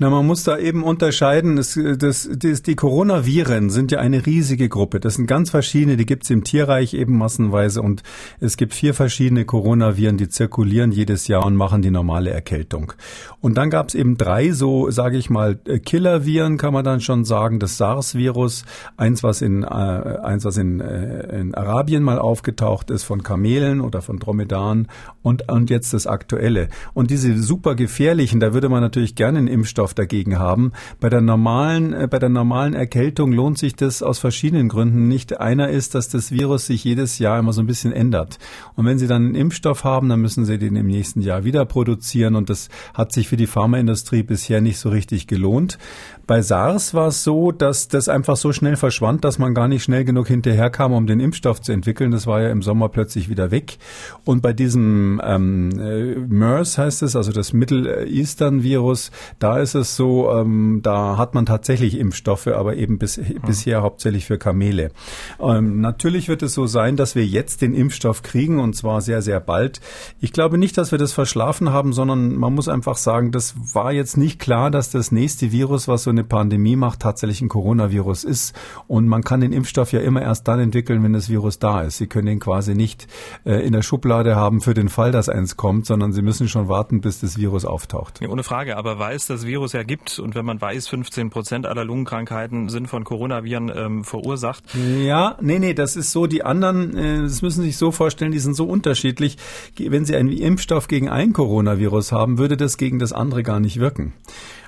Na, 0.00 0.10
man 0.10 0.26
muss 0.26 0.42
da 0.42 0.58
eben 0.58 0.82
unterscheiden. 0.82 1.54
Das, 1.54 1.78
das, 1.98 2.28
das, 2.36 2.62
die 2.62 2.74
Coronaviren 2.74 3.70
sind 3.70 3.92
ja 3.92 4.00
eine 4.00 4.26
riesige 4.26 4.68
Gruppe. 4.68 4.98
Das 4.98 5.14
sind 5.14 5.26
ganz 5.26 5.50
verschiedene, 5.50 5.96
die 5.96 6.04
gibt's 6.04 6.30
im 6.30 6.42
Tierreich 6.42 6.94
eben 6.94 7.16
massenweise 7.16 7.80
und 7.80 8.02
es 8.40 8.56
gibt 8.56 8.74
vier 8.74 8.92
verschiedene 8.92 9.44
Coronaviren, 9.44 10.16
die 10.16 10.28
zirkulieren 10.28 10.90
jedes 10.90 11.28
Jahr 11.28 11.46
und 11.46 11.54
machen 11.54 11.80
die 11.80 11.92
normale 11.92 12.30
Erkältung. 12.30 12.92
Und 13.40 13.54
dann 13.56 13.70
gab's 13.70 13.94
eben 13.94 14.16
drei 14.16 14.50
so, 14.50 14.90
sage 14.90 15.16
ich 15.16 15.30
mal, 15.30 15.54
Killerviren, 15.54 16.58
kann 16.58 16.72
man 16.72 16.84
dann 16.84 17.00
schon 17.00 17.24
sagen. 17.24 17.60
Das 17.60 17.76
SARS-Virus, 17.76 18.64
eins 18.96 19.22
was 19.22 19.42
in 19.42 19.62
äh, 19.62 19.66
eins 19.66 20.44
was 20.44 20.56
in, 20.56 20.80
äh, 20.80 21.40
in 21.40 21.54
Arabien 21.54 22.02
mal 22.02 22.18
aufgetaucht 22.18 22.90
ist 22.90 23.04
von 23.04 23.22
Kamelen 23.22 23.80
oder 23.80 24.02
von 24.02 24.18
Dromedaren 24.18 24.88
und 25.22 25.48
und 25.52 25.70
jetzt 25.70 25.94
das 25.94 26.08
aktuelle. 26.08 26.68
Und 26.94 27.10
diese 27.10 27.40
super 27.40 27.76
gefährlichen, 27.76 28.40
da 28.40 28.54
würde 28.54 28.68
man 28.68 28.80
natürlich 28.80 29.14
gerne 29.14 29.38
einen 29.38 29.48
Impfstoff 29.48 29.83
Impfstoff 29.84 29.94
dagegen 29.94 30.38
haben. 30.38 30.72
Bei 31.00 31.10
der 31.10 31.20
normalen, 31.20 31.92
äh, 31.92 32.08
bei 32.10 32.18
der 32.18 32.28
normalen 32.28 32.74
Erkältung 32.74 33.32
lohnt 33.32 33.58
sich 33.58 33.76
das 33.76 34.02
aus 34.02 34.18
verschiedenen 34.18 34.68
Gründen 34.68 35.08
nicht. 35.08 35.40
Einer 35.40 35.68
ist, 35.68 35.94
dass 35.94 36.08
das 36.08 36.30
Virus 36.30 36.66
sich 36.66 36.84
jedes 36.84 37.18
Jahr 37.18 37.38
immer 37.38 37.52
so 37.52 37.60
ein 37.60 37.66
bisschen 37.66 37.92
ändert. 37.92 38.38
Und 38.76 38.86
wenn 38.86 38.98
Sie 38.98 39.06
dann 39.06 39.26
einen 39.26 39.34
Impfstoff 39.34 39.84
haben, 39.84 40.08
dann 40.08 40.20
müssen 40.20 40.44
Sie 40.44 40.58
den 40.58 40.76
im 40.76 40.86
nächsten 40.86 41.20
Jahr 41.20 41.44
wieder 41.44 41.64
produzieren. 41.66 42.34
Und 42.34 42.48
das 42.48 42.68
hat 42.94 43.12
sich 43.12 43.28
für 43.28 43.36
die 43.36 43.46
Pharmaindustrie 43.46 44.22
bisher 44.22 44.60
nicht 44.60 44.78
so 44.78 44.88
richtig 44.88 45.26
gelohnt. 45.26 45.78
Bei 46.26 46.40
SARS 46.40 46.94
war 46.94 47.08
es 47.08 47.22
so, 47.22 47.52
dass 47.52 47.88
das 47.88 48.08
einfach 48.08 48.36
so 48.36 48.52
schnell 48.52 48.76
verschwand, 48.76 49.24
dass 49.24 49.38
man 49.38 49.52
gar 49.52 49.68
nicht 49.68 49.82
schnell 49.82 50.04
genug 50.04 50.28
hinterherkam, 50.28 50.92
um 50.92 51.06
den 51.06 51.20
Impfstoff 51.20 51.60
zu 51.60 51.72
entwickeln. 51.72 52.12
Das 52.12 52.26
war 52.26 52.40
ja 52.40 52.50
im 52.50 52.62
Sommer 52.62 52.88
plötzlich 52.88 53.28
wieder 53.28 53.50
weg. 53.50 53.78
Und 54.24 54.40
bei 54.40 54.54
diesem 54.54 55.20
ähm, 55.22 55.70
äh, 55.78 56.14
MERS 56.16 56.78
heißt 56.78 57.02
es, 57.02 57.14
also 57.14 57.30
das 57.30 57.52
Middle 57.52 58.06
Eastern 58.06 58.62
Virus, 58.62 59.10
da 59.38 59.58
ist 59.58 59.74
es 59.74 59.96
so, 59.96 60.30
ähm, 60.30 60.80
da 60.82 61.18
hat 61.18 61.34
man 61.34 61.44
tatsächlich 61.44 61.98
Impfstoffe, 61.98 62.46
aber 62.46 62.76
eben 62.76 62.98
bis, 62.98 63.18
hm. 63.18 63.42
bisher 63.44 63.82
hauptsächlich 63.82 64.24
für 64.24 64.38
Kamele. 64.38 64.92
Ähm, 65.40 65.80
natürlich 65.82 66.28
wird 66.28 66.42
es 66.42 66.54
so 66.54 66.66
sein, 66.66 66.96
dass 66.96 67.14
wir 67.14 67.26
jetzt 67.26 67.60
den 67.60 67.74
Impfstoff 67.74 68.22
kriegen 68.22 68.60
und 68.60 68.74
zwar 68.74 69.02
sehr, 69.02 69.20
sehr 69.20 69.40
bald. 69.40 69.80
Ich 70.20 70.32
glaube 70.32 70.56
nicht, 70.56 70.78
dass 70.78 70.90
wir 70.90 70.98
das 70.98 71.12
verschlafen 71.12 71.70
haben, 71.70 71.92
sondern 71.92 72.34
man 72.36 72.54
muss 72.54 72.68
einfach 72.68 72.96
sagen, 72.96 73.30
das 73.30 73.54
war 73.74 73.92
jetzt 73.92 74.16
nicht 74.16 74.38
klar, 74.38 74.70
dass 74.70 74.90
das 74.90 75.12
nächste 75.12 75.52
Virus, 75.52 75.86
was 75.86 76.04
so 76.04 76.13
eine 76.14 76.24
Pandemie 76.24 76.76
macht, 76.76 77.00
tatsächlich 77.00 77.40
ein 77.42 77.48
Coronavirus 77.48 78.24
ist. 78.24 78.54
Und 78.86 79.08
man 79.08 79.22
kann 79.22 79.40
den 79.40 79.52
Impfstoff 79.52 79.92
ja 79.92 80.00
immer 80.00 80.22
erst 80.22 80.48
dann 80.48 80.60
entwickeln, 80.60 81.02
wenn 81.02 81.12
das 81.12 81.28
Virus 81.28 81.58
da 81.58 81.82
ist. 81.82 81.98
Sie 81.98 82.06
können 82.06 82.28
ihn 82.28 82.40
quasi 82.40 82.74
nicht 82.74 83.06
äh, 83.44 83.64
in 83.66 83.72
der 83.72 83.82
Schublade 83.82 84.36
haben 84.36 84.60
für 84.60 84.74
den 84.74 84.88
Fall, 84.88 85.12
dass 85.12 85.28
eins 85.28 85.56
kommt, 85.56 85.86
sondern 85.86 86.12
Sie 86.12 86.22
müssen 86.22 86.48
schon 86.48 86.68
warten, 86.68 87.00
bis 87.00 87.20
das 87.20 87.36
Virus 87.36 87.64
auftaucht. 87.64 88.20
Ja, 88.20 88.28
ohne 88.28 88.42
Frage, 88.42 88.76
aber 88.76 88.98
weil 88.98 89.16
es 89.16 89.26
das 89.26 89.46
Virus 89.46 89.72
ja 89.72 89.82
gibt 89.82 90.18
und 90.18 90.34
wenn 90.34 90.44
man 90.44 90.60
weiß, 90.60 90.88
15 90.88 91.30
Prozent 91.30 91.66
aller 91.66 91.84
Lungenkrankheiten 91.84 92.68
sind 92.68 92.88
von 92.88 93.04
Coronaviren 93.04 93.70
ähm, 93.74 94.04
verursacht. 94.04 94.64
Ja, 94.74 95.36
nee, 95.40 95.58
nee, 95.58 95.74
das 95.74 95.96
ist 95.96 96.12
so, 96.12 96.26
die 96.26 96.44
anderen, 96.44 96.96
äh, 96.96 97.22
das 97.22 97.42
müssen 97.42 97.62
Sie 97.62 97.68
sich 97.68 97.76
so 97.76 97.92
vorstellen, 97.92 98.32
die 98.32 98.38
sind 98.38 98.54
so 98.54 98.64
unterschiedlich. 98.64 99.36
Wenn 99.78 100.04
Sie 100.04 100.16
einen 100.16 100.30
Impfstoff 100.30 100.88
gegen 100.88 101.08
ein 101.08 101.32
Coronavirus 101.32 102.12
haben, 102.12 102.38
würde 102.38 102.56
das 102.56 102.76
gegen 102.76 102.98
das 102.98 103.12
andere 103.12 103.42
gar 103.42 103.60
nicht 103.60 103.78
wirken. 103.78 104.12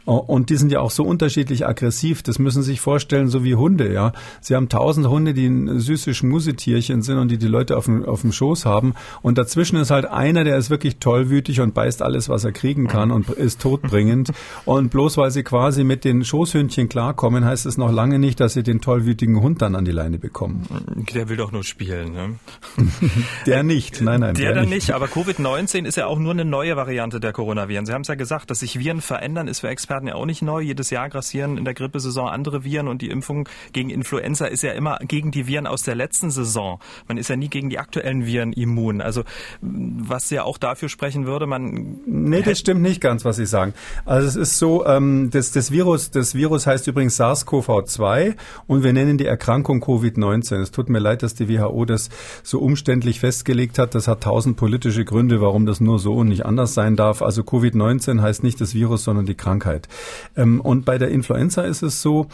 Und 0.06 0.50
die 0.50 0.56
sind 0.56 0.70
ja 0.70 0.78
auch 0.80 0.92
so 0.92 1.02
unterschiedlich 1.02 1.35
aggressiv. 1.66 2.22
Das 2.22 2.38
müssen 2.38 2.62
Sie 2.62 2.72
sich 2.72 2.80
vorstellen, 2.80 3.28
so 3.28 3.44
wie 3.44 3.54
Hunde, 3.54 3.92
ja. 3.92 4.12
Sie 4.40 4.54
haben 4.54 4.68
tausend 4.68 5.08
Hunde, 5.08 5.34
die 5.34 5.46
ein 5.46 5.78
süße 5.78 6.14
Schmusetierchen 6.14 7.02
sind 7.02 7.18
und 7.18 7.30
die 7.30 7.38
die 7.38 7.48
Leute 7.48 7.76
auf 7.76 7.84
dem, 7.84 8.04
auf 8.04 8.22
dem 8.22 8.32
Schoß 8.32 8.64
haben. 8.64 8.94
Und 9.22 9.38
dazwischen 9.38 9.76
ist 9.76 9.90
halt 9.90 10.06
einer, 10.06 10.44
der 10.44 10.56
ist 10.56 10.70
wirklich 10.70 10.98
tollwütig 10.98 11.60
und 11.60 11.74
beißt 11.74 12.02
alles, 12.02 12.28
was 12.28 12.44
er 12.44 12.52
kriegen 12.52 12.86
kann 12.86 13.10
und 13.10 13.28
ist 13.30 13.60
todbringend. 13.60 14.32
und 14.64 14.90
bloß 14.90 15.16
weil 15.16 15.30
sie 15.30 15.42
quasi 15.42 15.84
mit 15.84 16.04
den 16.04 16.24
Schoßhündchen 16.24 16.88
klarkommen, 16.88 17.44
heißt 17.44 17.66
es 17.66 17.76
noch 17.76 17.92
lange 17.92 18.18
nicht, 18.18 18.40
dass 18.40 18.54
sie 18.54 18.62
den 18.62 18.80
tollwütigen 18.80 19.40
Hund 19.40 19.62
dann 19.62 19.74
an 19.74 19.84
die 19.84 19.92
Leine 19.92 20.18
bekommen. 20.18 20.66
Der 21.14 21.28
will 21.28 21.36
doch 21.36 21.52
nur 21.52 21.64
spielen, 21.64 22.12
ne? 22.12 22.34
der 23.46 23.62
nicht, 23.62 24.00
nein, 24.00 24.20
nein. 24.20 24.34
Der, 24.34 24.52
der 24.52 24.62
dann 24.62 24.68
nicht, 24.68 24.92
aber 24.92 25.06
Covid-19 25.06 25.84
ist 25.84 25.96
ja 25.96 26.06
auch 26.06 26.18
nur 26.18 26.32
eine 26.32 26.44
neue 26.44 26.76
Variante 26.76 27.20
der 27.20 27.32
Coronaviren. 27.32 27.86
Sie 27.86 27.92
haben 27.92 28.02
es 28.02 28.08
ja 28.08 28.14
gesagt, 28.14 28.50
dass 28.50 28.60
sich 28.60 28.78
Viren 28.78 29.00
verändern, 29.00 29.48
ist 29.48 29.60
für 29.60 29.68
Experten 29.68 30.08
ja 30.08 30.14
auch 30.14 30.26
nicht 30.26 30.42
neu. 30.42 30.60
Jedes 30.60 30.90
Jahr 30.90 31.08
grassieren 31.26 31.58
in 31.58 31.64
der 31.64 31.74
Grippesaison 31.74 32.28
andere 32.28 32.62
Viren 32.62 32.86
und 32.86 33.02
die 33.02 33.10
Impfung 33.10 33.48
gegen 33.72 33.90
Influenza 33.90 34.46
ist 34.46 34.62
ja 34.62 34.72
immer 34.72 34.98
gegen 35.08 35.32
die 35.32 35.48
Viren 35.48 35.66
aus 35.66 35.82
der 35.82 35.96
letzten 35.96 36.30
Saison. 36.30 36.78
Man 37.08 37.18
ist 37.18 37.28
ja 37.28 37.34
nie 37.34 37.48
gegen 37.48 37.68
die 37.68 37.80
aktuellen 37.80 38.26
Viren 38.26 38.52
immun. 38.52 39.00
Also 39.00 39.24
was 39.60 40.30
ja 40.30 40.44
auch 40.44 40.56
dafür 40.56 40.88
sprechen 40.88 41.26
würde, 41.26 41.48
man. 41.48 41.96
Nee, 42.06 42.42
das 42.42 42.60
stimmt 42.60 42.80
nicht 42.80 43.00
ganz, 43.00 43.24
was 43.24 43.36
Sie 43.36 43.46
sagen. 43.46 43.74
Also 44.04 44.28
es 44.28 44.36
ist 44.36 44.58
so, 44.58 44.86
ähm, 44.86 45.30
das, 45.32 45.50
das 45.50 45.72
Virus, 45.72 46.12
das 46.12 46.36
Virus 46.36 46.64
heißt 46.64 46.86
übrigens 46.86 47.18
SARS-CoV-2 47.18 48.36
und 48.68 48.84
wir 48.84 48.92
nennen 48.92 49.18
die 49.18 49.26
Erkrankung 49.26 49.82
Covid-19. 49.82 50.60
Es 50.60 50.70
tut 50.70 50.88
mir 50.88 51.00
leid, 51.00 51.24
dass 51.24 51.34
die 51.34 51.48
WHO 51.48 51.86
das 51.86 52.08
so 52.44 52.60
umständlich 52.60 53.18
festgelegt 53.18 53.80
hat. 53.80 53.96
Das 53.96 54.06
hat 54.06 54.22
tausend 54.22 54.56
politische 54.56 55.04
Gründe, 55.04 55.40
warum 55.40 55.66
das 55.66 55.80
nur 55.80 55.98
so 55.98 56.14
und 56.14 56.28
nicht 56.28 56.46
anders 56.46 56.74
sein 56.74 56.94
darf. 56.94 57.20
Also 57.20 57.42
Covid-19 57.42 58.22
heißt 58.22 58.44
nicht 58.44 58.60
das 58.60 58.74
Virus, 58.74 59.02
sondern 59.02 59.26
die 59.26 59.34
Krankheit. 59.34 59.88
Ähm, 60.36 60.60
und 60.60 60.84
bei 60.84 60.98
der 60.98 61.15
Influenza 61.16 61.62
ist 61.62 61.82
es 61.82 62.00
so, 62.00 62.28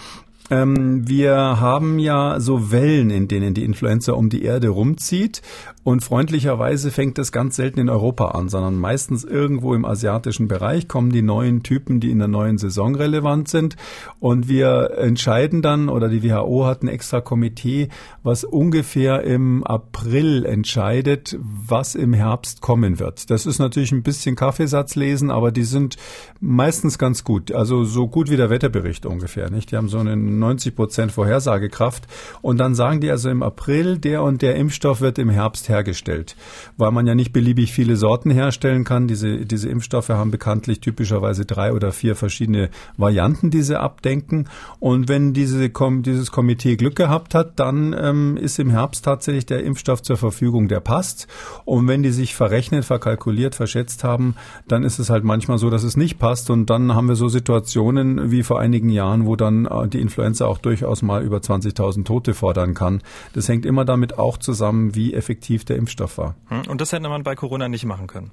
ähm, 0.53 1.09
wir 1.09 1.35
haben 1.35 1.99
ja 1.99 2.38
so 2.38 2.71
Wellen, 2.71 3.09
in 3.09 3.27
denen 3.27 3.55
die 3.55 3.65
Influenza 3.65 4.12
um 4.12 4.29
die 4.29 4.43
Erde 4.43 4.69
rumzieht. 4.69 5.41
Und 5.85 6.05
freundlicherweise 6.05 6.93
fängt 6.93 7.19
das 7.19 7.33
ganz 7.33 7.57
selten 7.57 7.81
in 7.81 7.88
Europa 7.88 8.29
an, 8.29 8.49
sondern 8.49 8.77
meistens 8.77 9.25
irgendwo 9.25 9.75
im 9.75 9.85
asiatischen 9.85 10.47
Bereich 10.47 10.87
kommen 10.87 11.11
die 11.11 11.23
neuen 11.23 11.65
Typen, 11.65 11.99
die 11.99 12.11
in 12.11 12.19
der 12.19 12.29
neuen 12.29 12.59
Saison 12.59 12.95
relevant 12.95 13.49
sind. 13.49 13.77
Und 14.21 14.47
wir 14.47 14.93
entscheiden 14.99 15.62
dann, 15.62 15.88
oder 15.88 16.09
die 16.09 16.23
WHO 16.23 16.67
hat 16.67 16.83
ein 16.83 16.88
extra 16.88 17.21
Komitee, 17.21 17.88
was 18.23 18.45
ungefähr 18.45 19.25
im 19.25 19.65
April 19.65 20.45
entscheidet, 20.45 21.37
was 21.41 21.97
im 21.97 22.12
Herbst 22.12 22.61
kommen 22.61 23.01
wird. 23.01 23.31
Das 23.31 23.47
ist 23.47 23.59
natürlich 23.59 23.91
ein 23.91 24.05
bisschen 24.05 24.37
Kaffeesatz 24.37 24.95
lesen, 24.95 25.31
aber 25.31 25.51
die 25.51 25.65
sind 25.65 25.97
meistens 26.41 26.99
ganz 26.99 27.25
gut. 27.25 27.51
Also 27.51 27.83
so 27.83 28.07
gut 28.07 28.31
wie 28.31 28.37
der 28.37 28.51
Wetterbericht 28.51 29.07
ungefähr, 29.07 29.51
nicht? 29.51 29.73
Die 29.73 29.77
haben 29.77 29.88
so 29.88 29.99
einen 29.99 30.38
90 30.42 30.76
Prozent 30.76 31.12
Vorhersagekraft. 31.12 32.07
Und 32.42 32.59
dann 32.59 32.74
sagen 32.74 33.00
die 33.00 33.11
also 33.11 33.31
im 33.31 33.42
April, 33.42 33.98
der 33.98 34.22
und 34.22 34.42
der 34.42 34.57
Impfstoff 34.57 35.00
wird 35.00 35.18
im 35.18 35.31
Herbst 35.31 35.68
hergestellt. 35.68 36.37
Weil 36.76 36.92
man 36.92 37.07
ja 37.07 37.14
nicht 37.14 37.33
beliebig 37.33 37.72
viele 37.72 37.96
Sorten 37.96 38.31
herstellen 38.31 38.85
kann. 38.85 39.09
Diese, 39.09 39.46
diese 39.46 39.68
Impfstoffe 39.68 40.11
haben 40.11 40.31
bekanntlich 40.31 40.81
typischerweise 40.81 41.46
drei 41.46 41.72
oder 41.72 41.92
vier 41.92 42.14
verschiedene 42.16 42.70
Varianten, 42.96 43.50
die 43.50 43.62
sie 43.62 43.81
abdenken. 43.81 44.46
Und 44.81 45.09
wenn 45.09 45.33
diese, 45.33 45.70
dieses 45.70 46.31
Komitee 46.31 46.76
Glück 46.76 46.96
gehabt 46.96 47.35
hat, 47.35 47.59
dann 47.59 47.94
ähm, 47.98 48.37
ist 48.37 48.59
im 48.59 48.70
Herbst 48.70 49.05
tatsächlich 49.05 49.46
der 49.46 49.64
Impfstoff 49.64 50.02
zur 50.02 50.16
Verfügung, 50.16 50.68
der 50.68 50.81
passt. 50.81 51.28
Und 51.64 51.88
wenn 51.88 52.02
die 52.02 52.11
sich 52.11 52.35
verrechnet, 52.35 52.85
verkalkuliert, 52.85 53.55
verschätzt 53.55 54.05
haben, 54.05 54.35
dann 54.68 54.83
ist 54.83 54.98
es 54.98 55.11
halt 55.11 55.24
manchmal 55.24 55.59
so, 55.59 55.70
dass 55.70 55.85
es 55.85 55.96
nicht 55.96 56.18
passt. 56.18 56.50
Und 56.50 56.70
dann 56.70 56.94
haben 56.94 57.09
wir 57.09 57.16
so 57.16 57.28
Situationen 57.28 58.31
wie 58.31 58.42
vor 58.42 58.61
einigen 58.61 58.88
Jahren, 58.88 59.26
wo 59.26 59.37
dann 59.37 59.66
äh, 59.66 59.88
die 59.88 60.00
Influenza 60.00 60.22
Influenza 60.23 60.47
auch 60.47 60.59
durchaus 60.59 61.03
mal 61.03 61.25
über 61.25 61.39
20.000 61.39 62.05
Tote 62.05 62.35
fordern 62.35 62.75
kann. 62.75 63.03
Das 63.33 63.49
hängt 63.49 63.67
immer 63.67 63.85
damit 63.85 64.19
auch 64.19 64.39
zusammen, 64.39 64.95
wie 64.95 65.15
effektiv 65.15 65.65
der 65.65 65.77
Impfstoff 65.77 66.17
war. 66.17 66.37
Hm, 66.47 66.63
und 66.69 66.81
das 66.81 66.93
hätte 66.93 67.09
man 67.09 67.25
bei 67.25 67.35
Corona 67.35 67.69
nicht 67.69 67.85
machen 67.85 68.07
können. 68.07 68.31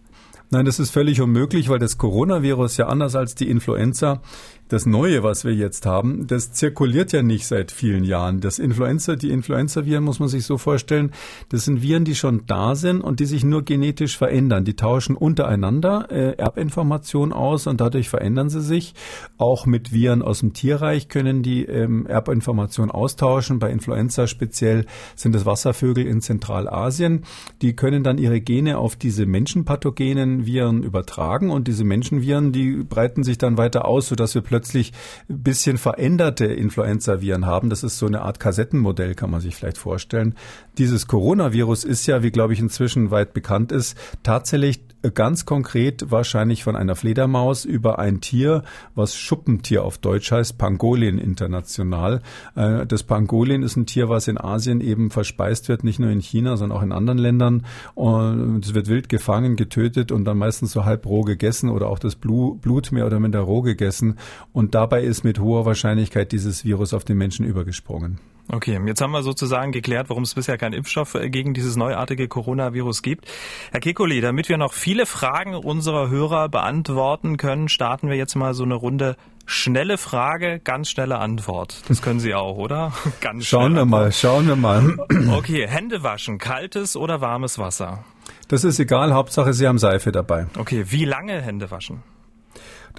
Nein, 0.52 0.66
das 0.66 0.80
ist 0.80 0.92
völlig 0.92 1.20
unmöglich, 1.20 1.70
weil 1.70 1.80
das 1.80 1.98
Coronavirus 1.98 2.78
ja 2.78 2.88
anders 2.88 3.16
als 3.16 3.34
die 3.34 3.50
Influenza 3.50 4.22
das 4.70 4.86
Neue, 4.86 5.24
was 5.24 5.44
wir 5.44 5.54
jetzt 5.54 5.88
haben, 5.88 6.28
das 6.28 6.54
zirkuliert 6.54 7.12
ja 7.12 7.24
nicht 7.24 7.48
seit 7.48 7.72
vielen 7.72 8.04
Jahren. 8.04 8.40
Das 8.40 8.60
Influenza, 8.60 9.16
die 9.16 9.32
Influenza-Viren 9.32 10.04
muss 10.04 10.20
man 10.20 10.30
sich 10.30 10.46
so 10.46 10.60
vorstellen, 10.60 11.12
das 11.50 11.66
sind 11.66 11.82
Viren, 11.82 12.06
die 12.06 12.14
schon 12.14 12.44
da 12.46 12.76
sind 12.76 13.02
und 13.02 13.20
die 13.20 13.26
sich 13.26 13.44
nur 13.44 13.64
genetisch 13.64 14.16
verändern. 14.16 14.66
Die 14.66 14.76
tauschen 14.76 15.18
untereinander 15.18 16.08
äh, 16.12 16.36
Erbinformation 16.38 17.34
aus 17.34 17.66
und 17.66 17.82
dadurch 17.82 18.10
verändern 18.10 18.50
sie 18.50 18.62
sich. 18.62 18.94
Auch 19.40 19.66
mit 19.66 19.92
Viren 19.92 20.22
aus 20.22 20.42
dem 20.42 20.54
Tierreich 20.54 21.10
können 21.10 21.42
die 21.42 21.66
ähm, 21.66 22.06
Erbinformation 22.06 22.92
austauschen. 22.92 23.58
Bei 23.58 23.72
Influenza 23.72 24.28
speziell 24.28 24.86
sind 25.16 25.36
es 25.36 25.48
Wasservögel 25.48 26.06
in 26.06 26.22
Zentralasien. 26.22 27.24
Die 27.64 27.76
können 27.76 28.04
dann 28.04 28.20
ihre 28.20 28.40
Gene 28.40 28.78
auf 28.78 28.96
diese 28.96 29.26
menschenpathogenen 29.26 30.46
Viren 30.46 30.84
übertragen 30.84 31.50
und 31.50 31.68
diese 31.68 31.84
Menschenviren, 31.84 32.52
die 32.52 32.84
breiten 32.84 33.24
sich 33.24 33.40
dann 33.40 33.58
weiter 33.58 33.86
aus, 33.86 34.10
sodass 34.10 34.36
wir 34.36 34.44
plötzlich 34.44 34.59
plötzlich 34.60 34.92
ein 35.30 35.42
bisschen 35.42 35.78
veränderte 35.78 36.46
Influenza-Viren 36.46 37.46
haben. 37.46 37.70
Das 37.70 37.84
ist 37.84 37.98
so 37.98 38.08
eine 38.08 38.24
Art 38.24 38.42
Kassettenmodell, 38.42 39.16
kann 39.16 39.32
man 39.32 39.40
sich 39.40 39.56
vielleicht 39.56 39.78
vorstellen. 39.78 40.36
Dieses 40.78 41.08
Coronavirus 41.08 41.86
ist 41.86 42.06
ja, 42.08 42.24
wie 42.24 42.32
glaube 42.32 42.52
ich 42.52 42.60
inzwischen 42.60 43.10
weit 43.10 43.34
bekannt 43.34 43.72
ist, 43.72 43.98
tatsächlich 44.22 44.82
ganz 45.14 45.46
konkret 45.46 46.12
wahrscheinlich 46.12 46.64
von 46.64 46.76
einer 46.76 46.96
Fledermaus 46.96 47.64
über 47.64 48.00
ein 48.00 48.20
Tier, 48.20 48.64
was 48.96 49.16
Schuppentier 49.16 49.84
auf 49.84 49.98
Deutsch 49.98 50.32
heißt, 50.32 50.58
Pangolin 50.58 51.18
international. 51.18 52.22
Äh, 52.56 52.86
das 52.86 53.04
Pangolin 53.04 53.64
ist 53.64 53.78
ein 53.78 53.86
Tier, 53.86 54.10
was 54.10 54.28
in 54.28 54.38
Asien 54.38 54.82
eben 54.82 55.10
verspeist 55.10 55.70
wird, 55.70 55.84
nicht 55.84 56.00
nur 56.00 56.10
in 56.10 56.20
China, 56.20 56.58
sondern 56.58 56.78
auch 56.78 56.84
in 56.84 56.92
anderen 56.92 57.18
Ländern. 57.18 57.66
Und 57.96 58.66
es 58.66 58.74
wird 58.74 58.88
wild 58.88 59.08
gefangen, 59.08 59.56
getötet 59.56 60.12
und 60.12 60.26
dann 60.26 60.38
meistens 60.38 60.74
so 60.74 60.84
halb 60.84 61.06
roh 61.06 61.22
gegessen 61.22 61.70
oder 61.70 61.88
auch 61.88 62.00
das 62.00 62.16
Blut 62.16 62.92
mehr 62.92 63.06
oder 63.06 63.20
minder 63.20 63.40
roh 63.40 63.62
gegessen. 63.62 64.18
Und 64.52 64.76
dabei 64.76 65.04
ist 65.04 65.24
mit 65.24 65.40
hoher 65.40 65.66
Wahrscheinlichkeit 65.66 66.32
dieses 66.32 66.66
Virus 66.66 66.94
auf 66.94 67.04
den 67.04 67.18
Menschen 67.18 67.46
übergesprungen. 67.46 68.20
Okay, 68.52 68.80
jetzt 68.88 69.00
haben 69.00 69.12
wir 69.12 69.22
sozusagen 69.22 69.72
geklärt, 69.72 70.10
warum 70.10 70.24
es 70.24 70.34
bisher 70.34 70.58
keinen 70.58 70.74
Impfstoff 70.74 71.14
äh, 71.14 71.30
gegen 71.30 71.54
dieses 71.54 71.76
neuartige 71.76 72.28
Coronavirus 72.28 73.04
gibt. 73.04 73.28
Herr 73.72 73.80
Kekuli, 73.80 74.22
damit 74.22 74.50
wir 74.50 74.58
noch 74.58 74.74
viele 74.74 75.06
Fragen 75.06 75.54
unserer 75.54 76.10
Hörer 76.10 76.50
beantworten 76.50 77.38
können, 77.38 77.70
starten 77.70 78.10
wir 78.10 78.18
jetzt 78.18 78.34
mal 78.36 78.56
so 78.56 78.64
eine 78.64 78.74
Runde 78.74 79.18
Schnelle 79.52 79.98
Frage, 79.98 80.60
ganz 80.60 80.92
schnelle 80.92 81.18
Antwort. 81.18 81.82
Das 81.88 82.04
können 82.04 82.20
Sie 82.20 82.36
auch, 82.36 82.58
oder? 82.58 82.94
Ganz 83.20 83.48
schauen 83.48 83.74
wir 83.74 83.86
mal, 83.86 84.12
schauen 84.12 84.48
wir 84.48 84.56
mal. 84.56 84.96
Okay, 85.36 85.68
Hände 85.68 86.04
waschen, 86.04 86.38
kaltes 86.38 86.96
oder 86.96 87.20
warmes 87.20 87.58
Wasser? 87.58 88.04
Das 88.48 88.64
ist 88.64 88.80
egal, 88.80 89.12
Hauptsache 89.12 89.54
Sie 89.54 89.68
haben 89.68 89.80
Seife 89.80 90.12
dabei. 90.12 90.46
Okay, 90.56 90.86
wie 90.90 91.04
lange 91.04 91.42
Hände 91.42 91.72
waschen? 91.72 92.04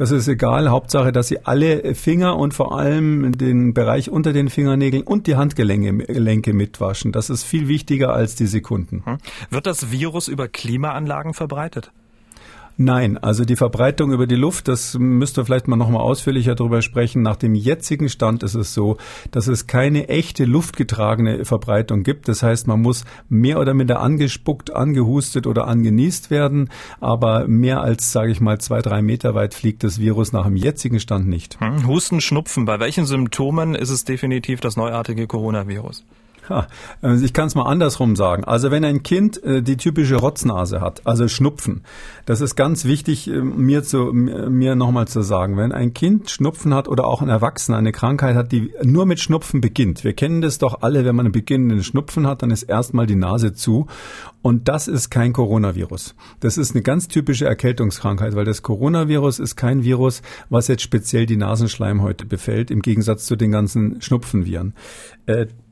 Das 0.00 0.12
ist 0.12 0.28
egal. 0.28 0.70
Hauptsache, 0.70 1.12
dass 1.12 1.28
Sie 1.28 1.44
alle 1.44 1.94
Finger 1.94 2.38
und 2.38 2.54
vor 2.54 2.78
allem 2.78 3.36
den 3.36 3.74
Bereich 3.74 4.08
unter 4.10 4.32
den 4.32 4.48
Fingernägeln 4.48 5.02
und 5.02 5.26
die 5.26 5.36
Handgelenke 5.36 6.54
mitwaschen. 6.54 7.12
Das 7.12 7.28
ist 7.28 7.44
viel 7.44 7.68
wichtiger 7.68 8.14
als 8.14 8.34
die 8.34 8.46
Sekunden. 8.46 9.02
Hm. 9.04 9.18
Wird 9.50 9.66
das 9.66 9.92
Virus 9.92 10.28
über 10.28 10.48
Klimaanlagen 10.48 11.34
verbreitet? 11.34 11.92
Nein, 12.82 13.18
also 13.18 13.44
die 13.44 13.56
Verbreitung 13.56 14.10
über 14.10 14.26
die 14.26 14.36
Luft, 14.36 14.66
das 14.66 14.96
müsste 14.98 15.44
vielleicht 15.44 15.68
mal 15.68 15.76
nochmal 15.76 16.00
ausführlicher 16.00 16.54
darüber 16.54 16.80
sprechen. 16.80 17.20
Nach 17.20 17.36
dem 17.36 17.54
jetzigen 17.54 18.08
Stand 18.08 18.42
ist 18.42 18.54
es 18.54 18.72
so, 18.72 18.96
dass 19.32 19.48
es 19.48 19.66
keine 19.66 20.08
echte 20.08 20.46
luftgetragene 20.46 21.44
Verbreitung 21.44 22.04
gibt. 22.04 22.26
Das 22.26 22.42
heißt, 22.42 22.66
man 22.66 22.80
muss 22.80 23.04
mehr 23.28 23.60
oder 23.60 23.74
minder 23.74 24.00
angespuckt, 24.00 24.74
angehustet 24.74 25.46
oder 25.46 25.66
angenießt 25.68 26.30
werden. 26.30 26.70
Aber 27.00 27.46
mehr 27.46 27.82
als, 27.82 28.12
sage 28.12 28.32
ich 28.32 28.40
mal, 28.40 28.58
zwei, 28.62 28.80
drei 28.80 29.02
Meter 29.02 29.34
weit 29.34 29.52
fliegt 29.52 29.84
das 29.84 30.00
Virus 30.00 30.32
nach 30.32 30.46
dem 30.46 30.56
jetzigen 30.56 31.00
Stand 31.00 31.28
nicht. 31.28 31.60
Hm, 31.60 31.86
Husten, 31.86 32.22
Schnupfen. 32.22 32.64
Bei 32.64 32.80
welchen 32.80 33.04
Symptomen 33.04 33.74
ist 33.74 33.90
es 33.90 34.04
definitiv 34.04 34.60
das 34.60 34.78
neuartige 34.78 35.26
Coronavirus? 35.26 36.02
Also 37.02 37.24
ich 37.24 37.32
kann 37.32 37.46
es 37.46 37.54
mal 37.54 37.64
andersrum 37.64 38.16
sagen. 38.16 38.44
Also 38.44 38.70
wenn 38.70 38.84
ein 38.84 39.02
Kind 39.02 39.42
äh, 39.42 39.62
die 39.62 39.76
typische 39.76 40.16
Rotznase 40.16 40.80
hat, 40.80 41.06
also 41.06 41.28
Schnupfen, 41.28 41.82
das 42.26 42.40
ist 42.40 42.56
ganz 42.56 42.84
wichtig, 42.84 43.28
äh, 43.28 43.40
mir 43.40 43.82
zu 43.82 44.12
mir 44.12 44.74
nochmal 44.74 45.08
zu 45.08 45.22
sagen. 45.22 45.56
Wenn 45.56 45.72
ein 45.72 45.94
Kind 45.94 46.30
Schnupfen 46.30 46.74
hat 46.74 46.88
oder 46.88 47.06
auch 47.06 47.22
ein 47.22 47.28
Erwachsener 47.28 47.78
eine 47.78 47.92
Krankheit 47.92 48.36
hat, 48.36 48.52
die 48.52 48.72
nur 48.82 49.06
mit 49.06 49.20
Schnupfen 49.20 49.60
beginnt. 49.60 50.04
Wir 50.04 50.12
kennen 50.12 50.40
das 50.40 50.58
doch 50.58 50.82
alle, 50.82 51.04
wenn 51.04 51.16
man 51.16 51.26
einen 51.26 51.32
beginnenden 51.32 51.82
Schnupfen 51.82 52.26
hat, 52.26 52.42
dann 52.42 52.50
ist 52.50 52.64
erstmal 52.64 53.06
die 53.06 53.16
Nase 53.16 53.52
zu. 53.52 53.86
Und 54.42 54.68
das 54.68 54.88
ist 54.88 55.10
kein 55.10 55.32
Coronavirus. 55.32 56.14
Das 56.40 56.56
ist 56.56 56.74
eine 56.74 56.82
ganz 56.82 57.08
typische 57.08 57.46
Erkältungskrankheit, 57.46 58.34
weil 58.34 58.46
das 58.46 58.62
Coronavirus 58.62 59.38
ist 59.38 59.56
kein 59.56 59.84
Virus, 59.84 60.22
was 60.48 60.68
jetzt 60.68 60.82
speziell 60.82 61.26
die 61.26 61.36
Nasenschleimhäute 61.36 62.24
befällt, 62.24 62.70
im 62.70 62.80
Gegensatz 62.80 63.26
zu 63.26 63.36
den 63.36 63.52
ganzen 63.52 64.00
Schnupfenviren. 64.00 64.74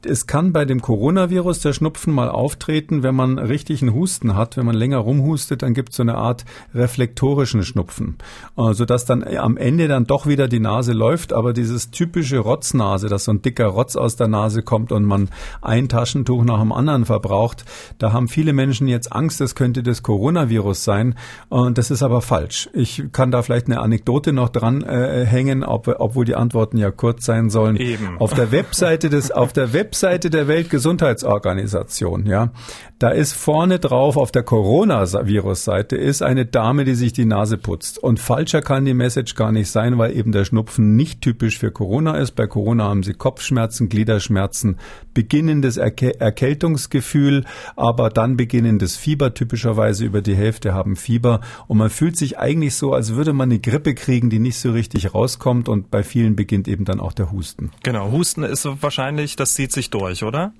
Äh, 0.04 0.08
es 0.08 0.26
kann 0.26 0.52
bei 0.52 0.64
dem 0.64 0.80
Coronavirus 0.80 1.60
der 1.60 1.72
Schnupfen 1.72 2.12
mal 2.12 2.28
auftreten, 2.28 3.02
wenn 3.02 3.14
man 3.14 3.38
richtigen 3.38 3.94
Husten 3.94 4.34
hat. 4.34 4.56
Wenn 4.56 4.66
man 4.66 4.74
länger 4.74 4.98
rumhustet, 4.98 5.62
dann 5.62 5.74
gibt 5.74 5.90
es 5.90 5.96
so 5.96 6.02
eine 6.02 6.16
Art 6.16 6.44
reflektorischen 6.74 7.62
Schnupfen, 7.62 8.16
äh, 8.56 8.72
sodass 8.74 9.04
dann 9.04 9.24
am 9.24 9.56
Ende 9.56 9.88
dann 9.88 10.04
doch 10.04 10.26
wieder 10.26 10.48
die 10.48 10.60
Nase 10.60 10.92
läuft. 10.92 11.32
Aber 11.32 11.52
dieses 11.52 11.90
typische 11.90 12.38
Rotznase, 12.38 13.08
dass 13.08 13.24
so 13.24 13.32
ein 13.32 13.42
dicker 13.42 13.66
Rotz 13.66 13.96
aus 13.96 14.16
der 14.16 14.28
Nase 14.28 14.62
kommt 14.62 14.92
und 14.92 15.04
man 15.04 15.28
ein 15.62 15.88
Taschentuch 15.88 16.44
nach 16.44 16.60
dem 16.60 16.72
anderen 16.72 17.04
verbraucht, 17.04 17.64
da 17.98 18.12
haben 18.12 18.28
viele 18.28 18.52
Menschen 18.52 18.88
jetzt 18.88 19.12
Angst, 19.12 19.40
das 19.40 19.54
könnte 19.54 19.82
das 19.82 20.02
Coronavirus 20.02 20.84
sein. 20.84 21.14
Und 21.48 21.78
das 21.78 21.90
ist 21.90 22.02
aber 22.02 22.22
falsch. 22.22 22.68
Ich 22.72 23.04
kann 23.12 23.30
da 23.30 23.42
vielleicht 23.42 23.66
eine 23.66 23.80
Anekdote 23.80 24.32
noch 24.32 24.48
dran 24.48 24.82
äh, 24.82 25.24
hängen, 25.24 25.64
ob, 25.64 25.88
obwohl 25.98 26.24
die 26.24 26.34
Antworten 26.34 26.78
ja 26.78 26.90
kurz 26.90 27.24
sein 27.24 27.50
sollen. 27.50 27.76
Eben. 27.76 28.18
Auf 28.18 28.34
der 28.34 28.52
Webseite 28.52 29.10
des, 29.10 29.30
auf 29.30 29.52
der 29.52 29.72
Web 29.78 29.87
Webseite 29.88 30.28
der 30.28 30.48
Weltgesundheitsorganisation, 30.48 32.26
ja, 32.26 32.52
da 32.98 33.10
ist 33.10 33.32
vorne 33.32 33.78
drauf 33.78 34.16
auf 34.16 34.32
der 34.32 34.42
Coronavirus-Seite 34.42 35.94
ist 35.94 36.20
eine 36.20 36.46
Dame, 36.46 36.84
die 36.84 36.96
sich 36.96 37.12
die 37.12 37.26
Nase 37.26 37.56
putzt. 37.56 37.96
Und 37.96 38.18
falscher 38.18 38.60
kann 38.60 38.84
die 38.84 38.92
Message 38.92 39.36
gar 39.36 39.52
nicht 39.52 39.70
sein, 39.70 39.98
weil 39.98 40.16
eben 40.16 40.32
der 40.32 40.44
Schnupfen 40.44 40.96
nicht 40.96 41.20
typisch 41.20 41.58
für 41.58 41.70
Corona 41.70 42.16
ist. 42.16 42.32
Bei 42.32 42.48
Corona 42.48 42.84
haben 42.84 43.04
sie 43.04 43.14
Kopfschmerzen, 43.14 43.88
Gliederschmerzen, 43.88 44.78
beginnendes 45.14 45.76
Erke 45.76 46.18
Erkältungsgefühl, 46.18 47.44
aber 47.76 48.10
dann 48.10 48.36
beginnendes 48.36 48.96
Fieber. 48.96 49.32
Typischerweise 49.32 50.04
über 50.04 50.20
die 50.20 50.34
Hälfte 50.34 50.74
haben 50.74 50.96
Fieber. 50.96 51.40
Und 51.68 51.78
man 51.78 51.90
fühlt 51.90 52.16
sich 52.16 52.36
eigentlich 52.36 52.74
so, 52.74 52.94
als 52.94 53.14
würde 53.14 53.32
man 53.32 53.48
eine 53.48 53.60
Grippe 53.60 53.94
kriegen, 53.94 54.28
die 54.28 54.40
nicht 54.40 54.58
so 54.58 54.72
richtig 54.72 55.14
rauskommt. 55.14 55.68
Und 55.68 55.92
bei 55.92 56.02
vielen 56.02 56.34
beginnt 56.34 56.66
eben 56.66 56.84
dann 56.84 56.98
auch 56.98 57.12
der 57.12 57.30
Husten. 57.30 57.70
Genau, 57.84 58.10
Husten 58.10 58.42
ist 58.42 58.68
wahrscheinlich, 58.82 59.36
das 59.36 59.54
zieht 59.54 59.70
sich 59.70 59.77
durch, 59.90 60.24
oder? 60.24 60.52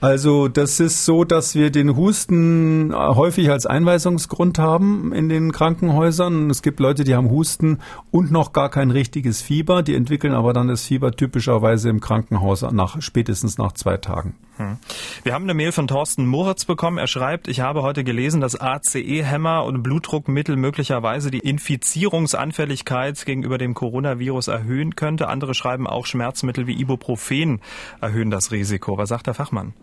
Also 0.00 0.48
das 0.48 0.78
ist 0.78 1.06
so, 1.06 1.24
dass 1.24 1.54
wir 1.54 1.70
den 1.70 1.96
Husten 1.96 2.94
häufig 2.94 3.50
als 3.50 3.64
Einweisungsgrund 3.64 4.58
haben 4.58 5.12
in 5.14 5.30
den 5.30 5.52
Krankenhäusern. 5.52 6.50
Es 6.50 6.60
gibt 6.60 6.80
Leute, 6.80 7.04
die 7.04 7.14
haben 7.14 7.30
Husten 7.30 7.78
und 8.10 8.30
noch 8.30 8.52
gar 8.52 8.68
kein 8.68 8.90
richtiges 8.90 9.40
Fieber. 9.40 9.82
Die 9.82 9.94
entwickeln 9.94 10.34
aber 10.34 10.52
dann 10.52 10.68
das 10.68 10.84
Fieber 10.84 11.12
typischerweise 11.12 11.88
im 11.88 12.00
Krankenhaus 12.00 12.62
nach 12.72 13.00
spätestens 13.00 13.56
nach 13.56 13.72
zwei 13.72 13.96
Tagen. 13.96 14.34
Hm. 14.56 14.78
Wir 15.22 15.34
haben 15.34 15.44
eine 15.44 15.54
Mail 15.54 15.72
von 15.72 15.86
Thorsten 15.86 16.26
Moritz 16.26 16.64
bekommen. 16.64 16.98
Er 16.98 17.06
schreibt, 17.06 17.46
ich 17.48 17.60
habe 17.60 17.82
heute 17.82 18.04
gelesen, 18.04 18.40
dass 18.40 18.58
ACE-Hämmer 18.58 19.64
und 19.64 19.82
Blutdruckmittel 19.82 20.56
möglicherweise 20.56 21.30
die 21.30 21.40
Infizierungsanfälligkeit 21.40 23.24
gegenüber 23.26 23.58
dem 23.58 23.74
Coronavirus 23.74 24.48
erhöhen 24.48 24.96
könnte. 24.96 25.28
Andere 25.28 25.54
schreiben 25.54 25.86
auch 25.86 26.06
Schmerzmittel 26.06 26.66
wie 26.66 26.80
Ibuprofen 26.80 27.60
erhöhen 28.00 28.30
das 28.30 28.50
Risiko. 28.50 28.96
Was 28.96 29.10
sagt 29.10 29.26
der 29.26 29.34
Fachmann? 29.34 29.74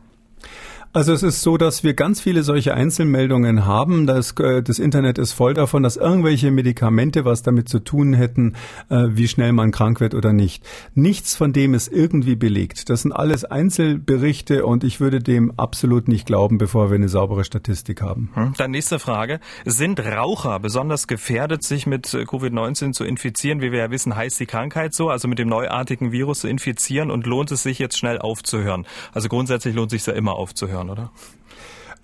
Also 0.96 1.12
es 1.12 1.24
ist 1.24 1.42
so, 1.42 1.58
dass 1.58 1.84
wir 1.84 1.96
ganz 1.96 2.22
viele 2.22 2.44
solche 2.44 2.76
Einzelmeldungen 2.76 3.66
haben. 3.66 4.06
Das, 4.06 4.36
äh, 4.40 4.62
das 4.62 4.78
Internet 4.78 5.18
ist 5.18 5.34
voll 5.34 5.56
davon, 5.56 5.82
dass 5.82 5.98
irgendwelche 5.98 6.52
Medikamente 6.52 7.26
was 7.26 7.42
damit 7.42 7.68
zu 7.68 7.80
tun 7.80 8.14
hätten, 8.14 8.54
äh, 8.90 9.08
wie 9.10 9.28
schnell 9.28 9.54
man 9.54 9.72
krank 9.72 10.02
wird 10.02 10.14
oder 10.14 10.34
nicht. 10.34 10.64
Nichts 10.94 11.36
von 11.36 11.52
dem 11.52 11.74
ist 11.74 11.92
irgendwie 11.92 12.36
belegt. 12.36 12.92
Das 12.92 13.02
sind 13.02 13.12
alles 13.12 13.44
Einzelberichte 13.44 14.68
und 14.68 14.84
ich 14.84 15.00
würde 15.00 15.18
dem 15.18 15.52
absolut 15.58 16.08
nicht 16.08 16.28
glauben, 16.28 16.60
bevor 16.60 16.92
wir 16.92 16.96
eine 16.96 17.10
saubere 17.10 17.44
Statistik 17.44 18.04
haben. 18.04 18.30
Hm. 18.36 18.54
Dann 18.56 18.70
nächste 18.70 19.00
Frage. 19.00 19.40
Sind 19.66 20.00
Raucher 20.00 20.60
besonders 20.60 21.08
gefährdet, 21.08 21.64
sich 21.64 21.88
mit 21.88 22.14
äh, 22.14 22.18
Covid-19 22.18 22.92
zu 22.92 23.04
infizieren? 23.04 23.62
Wie 23.62 23.72
wir 23.72 23.80
ja 23.80 23.90
wissen, 23.90 24.16
heißt 24.16 24.40
die 24.40 24.46
Krankheit 24.46 24.94
so, 24.94 25.10
also 25.10 25.28
mit 25.28 25.40
dem 25.40 25.50
neuartigen 25.50 26.12
Virus 26.12 26.42
zu 26.42 26.48
infizieren 26.48 27.10
und 27.10 27.26
lohnt 27.26 27.52
es 27.52 27.64
sich 27.64 27.80
jetzt 27.80 27.98
schnell 27.98 28.20
aufzuhören? 28.20 28.86
Also 29.12 29.28
grundsätzlich 29.28 29.74
lohnt 29.74 29.92
es 29.92 30.04
sich 30.04 30.14
ja 30.14 30.16
immer 30.16 30.36
aufzuhören 30.36 30.83
oder? 30.90 31.12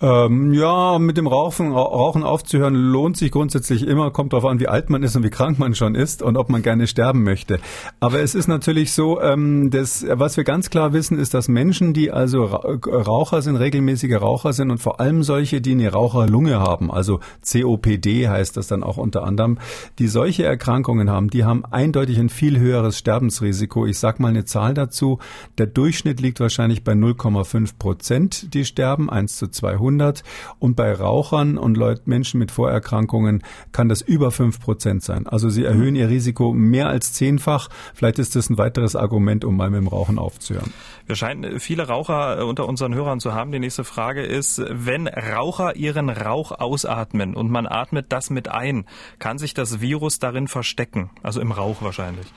Ähm, 0.02 0.54
ja, 0.54 0.98
mit 0.98 1.18
dem 1.18 1.28
Rauchen, 1.28 1.74
Rauchen 1.74 2.24
aufzuhören 2.24 2.74
lohnt 2.74 3.18
sich 3.18 3.32
grundsätzlich 3.32 3.86
immer. 3.86 4.12
Kommt 4.12 4.32
darauf 4.32 4.46
an, 4.46 4.60
wie 4.60 4.70
alt 4.70 4.90
man 4.90 5.04
ist 5.04 5.16
und 5.18 5.24
wie 5.24 5.30
krank 5.30 5.60
man 5.60 5.76
schon 5.76 5.94
ist 5.94 6.22
und 6.22 6.38
ob 6.38 6.50
man 6.50 6.62
gerne 6.62 6.88
sterben 6.88 7.24
möchte. 7.24 7.60
Aber 8.00 8.22
es 8.22 8.34
ist 8.34 8.48
natürlich 8.48 8.94
so, 8.94 9.22
ähm, 9.22 9.72
dass, 9.72 10.06
was 10.08 10.38
wir 10.38 10.46
ganz 10.46 10.70
klar 10.70 10.94
wissen, 10.94 11.20
ist, 11.20 11.34
dass 11.34 11.50
Menschen, 11.50 11.94
die 11.94 12.12
also 12.12 12.46
Raucher 12.46 13.42
sind, 13.42 13.58
regelmäßige 13.58 14.22
Raucher 14.22 14.54
sind 14.54 14.72
und 14.72 14.78
vor 14.78 15.02
allem 15.02 15.24
solche, 15.24 15.60
die 15.60 15.72
eine 15.72 15.92
Raucherlunge 15.92 16.60
haben, 16.60 16.92
also 16.92 17.20
COPD 17.44 18.30
heißt 18.30 18.56
das 18.56 18.68
dann 18.68 18.84
auch 18.84 18.98
unter 18.98 19.24
anderem, 19.24 19.58
die 19.98 20.08
solche 20.08 20.46
Erkrankungen 20.46 21.10
haben, 21.10 21.30
die 21.30 21.44
haben 21.44 21.66
eindeutig 21.66 22.20
ein 22.20 22.30
viel 22.30 22.58
höheres 22.58 22.98
Sterbensrisiko. 22.98 23.86
Ich 23.86 24.00
sag 24.00 24.20
mal 24.20 24.30
eine 24.30 24.46
Zahl 24.46 24.74
dazu. 24.74 25.20
Der 25.58 25.68
Durchschnitt 25.68 26.22
liegt 26.22 26.40
wahrscheinlich 26.40 26.84
bei 26.84 26.94
0,5 26.94 27.78
Prozent, 27.78 28.54
die 28.54 28.64
sterben, 28.64 29.10
1 29.10 29.36
zu 29.36 29.48
200. 29.48 29.89
100 29.90 30.24
und 30.60 30.76
bei 30.76 30.94
Rauchern 30.94 31.58
und 31.58 31.76
Leut, 31.76 32.08
Menschen 32.08 32.40
mit 32.40 32.52
Vorerkrankungen 32.52 33.44
kann 33.72 33.90
das 33.90 34.02
über 34.02 34.32
5 34.32 34.60
Prozent 34.60 35.04
sein. 35.04 35.28
Also 35.28 35.50
sie 35.50 35.66
erhöhen 35.66 35.96
ihr 35.96 36.10
Risiko 36.10 36.54
mehr 36.54 36.88
als 36.88 37.14
zehnfach. 37.14 37.70
Vielleicht 37.94 38.20
ist 38.20 38.36
das 38.36 38.50
ein 38.50 38.58
weiteres 38.58 38.96
Argument, 38.96 39.44
um 39.44 39.58
mal 39.58 39.70
mit 39.70 39.82
dem 39.82 39.88
Rauchen 39.88 40.20
aufzuhören. 40.20 40.74
Wir 41.06 41.16
scheinen 41.16 41.60
viele 41.60 41.88
Raucher 41.88 42.40
äh, 42.40 42.44
unter 42.44 42.68
unseren 42.68 42.94
Hörern 42.94 43.20
zu 43.20 43.34
haben. 43.34 43.52
Die 43.52 43.60
nächste 43.60 43.84
Frage 43.84 44.24
ist, 44.24 44.62
wenn 44.70 45.08
Raucher 45.08 45.76
ihren 45.76 46.10
Rauch 46.10 46.52
ausatmen 46.52 47.36
und 47.36 47.50
man 47.50 47.66
atmet 47.68 48.08
das 48.10 48.30
mit 48.30 48.48
ein, 48.48 48.86
kann 49.18 49.38
sich 49.38 49.54
das 49.54 49.82
Virus 49.82 50.20
darin 50.20 50.48
verstecken? 50.48 51.10
Also 51.24 51.42
im 51.42 51.52
Rauch 51.52 51.82
wahrscheinlich. 51.82 52.28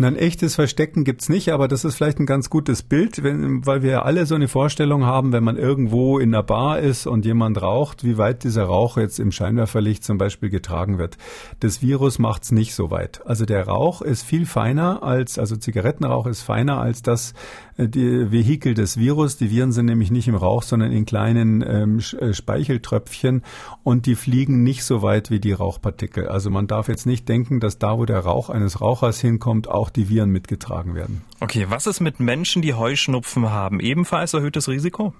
Ein 0.00 0.14
echtes 0.14 0.54
Verstecken 0.54 1.02
gibt's 1.02 1.28
nicht, 1.28 1.52
aber 1.52 1.66
das 1.66 1.84
ist 1.84 1.96
vielleicht 1.96 2.20
ein 2.20 2.26
ganz 2.26 2.50
gutes 2.50 2.84
Bild, 2.84 3.24
wenn, 3.24 3.66
weil 3.66 3.82
wir 3.82 3.90
ja 3.90 4.02
alle 4.02 4.26
so 4.26 4.36
eine 4.36 4.46
Vorstellung 4.46 5.04
haben, 5.04 5.32
wenn 5.32 5.42
man 5.42 5.56
irgendwo 5.56 6.20
in 6.20 6.32
einer 6.32 6.44
Bar 6.44 6.78
ist 6.78 7.08
und 7.08 7.24
jemand 7.24 7.60
raucht, 7.60 8.04
wie 8.04 8.16
weit 8.16 8.44
dieser 8.44 8.64
Rauch 8.64 8.96
jetzt 8.96 9.18
im 9.18 9.32
Scheinwerferlicht 9.32 10.04
zum 10.04 10.16
Beispiel 10.16 10.50
getragen 10.50 10.98
wird. 10.98 11.18
Das 11.58 11.82
Virus 11.82 12.20
macht's 12.20 12.52
nicht 12.52 12.74
so 12.74 12.92
weit. 12.92 13.26
Also 13.26 13.44
der 13.44 13.66
Rauch 13.66 14.00
ist 14.00 14.22
viel 14.22 14.46
feiner 14.46 15.02
als, 15.02 15.36
also 15.36 15.56
Zigarettenrauch 15.56 16.26
ist 16.26 16.42
feiner 16.42 16.80
als 16.80 17.02
das 17.02 17.34
äh, 17.78 17.88
die 17.88 18.30
Vehikel 18.30 18.74
des 18.74 18.98
Virus. 18.98 19.36
Die 19.36 19.50
Viren 19.50 19.72
sind 19.72 19.86
nämlich 19.86 20.10
nicht 20.10 20.28
im 20.28 20.34
Rauch, 20.34 20.62
sondern 20.62 20.92
in 20.92 21.06
kleinen 21.06 21.64
ähm, 21.66 22.00
äh, 22.20 22.34
Speicheltröpfchen 22.34 23.42
und 23.82 24.06
die 24.06 24.14
fliegen 24.14 24.62
nicht 24.62 24.84
so 24.84 25.02
weit 25.02 25.30
wie 25.30 25.40
die 25.40 25.52
Rauchpartikel. 25.52 26.28
Also 26.28 26.50
man 26.50 26.66
darf 26.66 26.88
jetzt 26.88 27.06
nicht 27.06 27.28
denken, 27.28 27.60
dass 27.60 27.78
da, 27.78 27.98
wo 27.98 28.04
der 28.04 28.20
Rauch 28.20 28.50
eines 28.50 28.80
Rauchers 28.80 29.20
hinkommt, 29.20 29.68
auch 29.68 29.87
die 29.90 30.08
Viren 30.08 30.30
mitgetragen 30.30 30.94
werden. 30.94 31.22
Okay, 31.40 31.66
was 31.68 31.86
ist 31.86 32.00
mit 32.00 32.20
Menschen, 32.20 32.62
die 32.62 32.74
Heuschnupfen 32.74 33.50
haben? 33.50 33.80
Ebenfalls 33.80 34.34
erhöhtes 34.34 34.68
Risiko? 34.68 35.14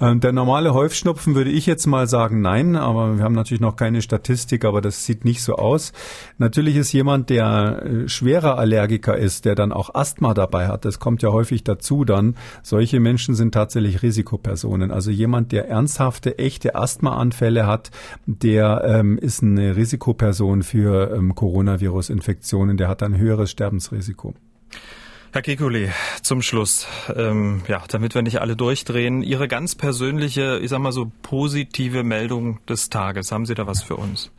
Ähm, 0.00 0.20
der 0.20 0.32
normale 0.32 0.74
Häufschnupfen 0.74 1.34
würde 1.34 1.50
ich 1.50 1.64
jetzt 1.64 1.86
mal 1.86 2.06
sagen 2.06 2.42
nein, 2.42 2.76
aber 2.76 3.16
wir 3.16 3.24
haben 3.24 3.34
natürlich 3.34 3.60
noch 3.60 3.76
keine 3.76 4.02
Statistik, 4.02 4.64
aber 4.64 4.80
das 4.80 5.06
sieht 5.06 5.24
nicht 5.24 5.42
so 5.42 5.54
aus. 5.54 5.92
Natürlich 6.36 6.76
ist 6.76 6.92
jemand, 6.92 7.30
der 7.30 7.82
äh, 7.82 8.08
schwerer 8.08 8.58
Allergiker 8.58 9.16
ist, 9.16 9.46
der 9.46 9.54
dann 9.54 9.72
auch 9.72 9.94
Asthma 9.94 10.34
dabei 10.34 10.68
hat, 10.68 10.84
das 10.84 10.98
kommt 10.98 11.22
ja 11.22 11.30
häufig 11.30 11.64
dazu 11.64 12.04
dann. 12.04 12.36
Solche 12.62 13.00
Menschen 13.00 13.34
sind 13.34 13.52
tatsächlich 13.52 14.02
Risikopersonen. 14.02 14.90
Also 14.90 15.10
jemand, 15.10 15.52
der 15.52 15.68
ernsthafte, 15.68 16.38
echte 16.38 16.74
Asthmaanfälle 16.74 17.66
hat, 17.66 17.90
der 18.26 18.82
ähm, 18.86 19.16
ist 19.16 19.42
eine 19.42 19.76
Risikoperson 19.76 20.62
für 20.62 21.14
ähm, 21.16 21.34
Coronavirus-Infektionen, 21.34 22.76
der 22.76 22.88
hat 22.88 23.02
ein 23.02 23.16
höheres 23.16 23.50
Sterbensrisiko. 23.50 24.34
Herr 25.36 25.42
Kekulé, 25.42 25.90
zum 26.22 26.40
Schluss, 26.40 26.86
ähm, 27.14 27.60
ja, 27.68 27.84
damit 27.88 28.14
wir 28.14 28.22
nicht 28.22 28.40
alle 28.40 28.56
durchdrehen, 28.56 29.22
Ihre 29.22 29.48
ganz 29.48 29.74
persönliche, 29.74 30.58
ich 30.62 30.70
sag 30.70 30.78
mal 30.78 30.92
so 30.92 31.12
positive 31.20 32.04
Meldung 32.04 32.58
des 32.64 32.88
Tages. 32.88 33.32
Haben 33.32 33.44
Sie 33.44 33.54
da 33.54 33.66
was 33.66 33.82
für 33.82 33.96
uns? 33.96 34.30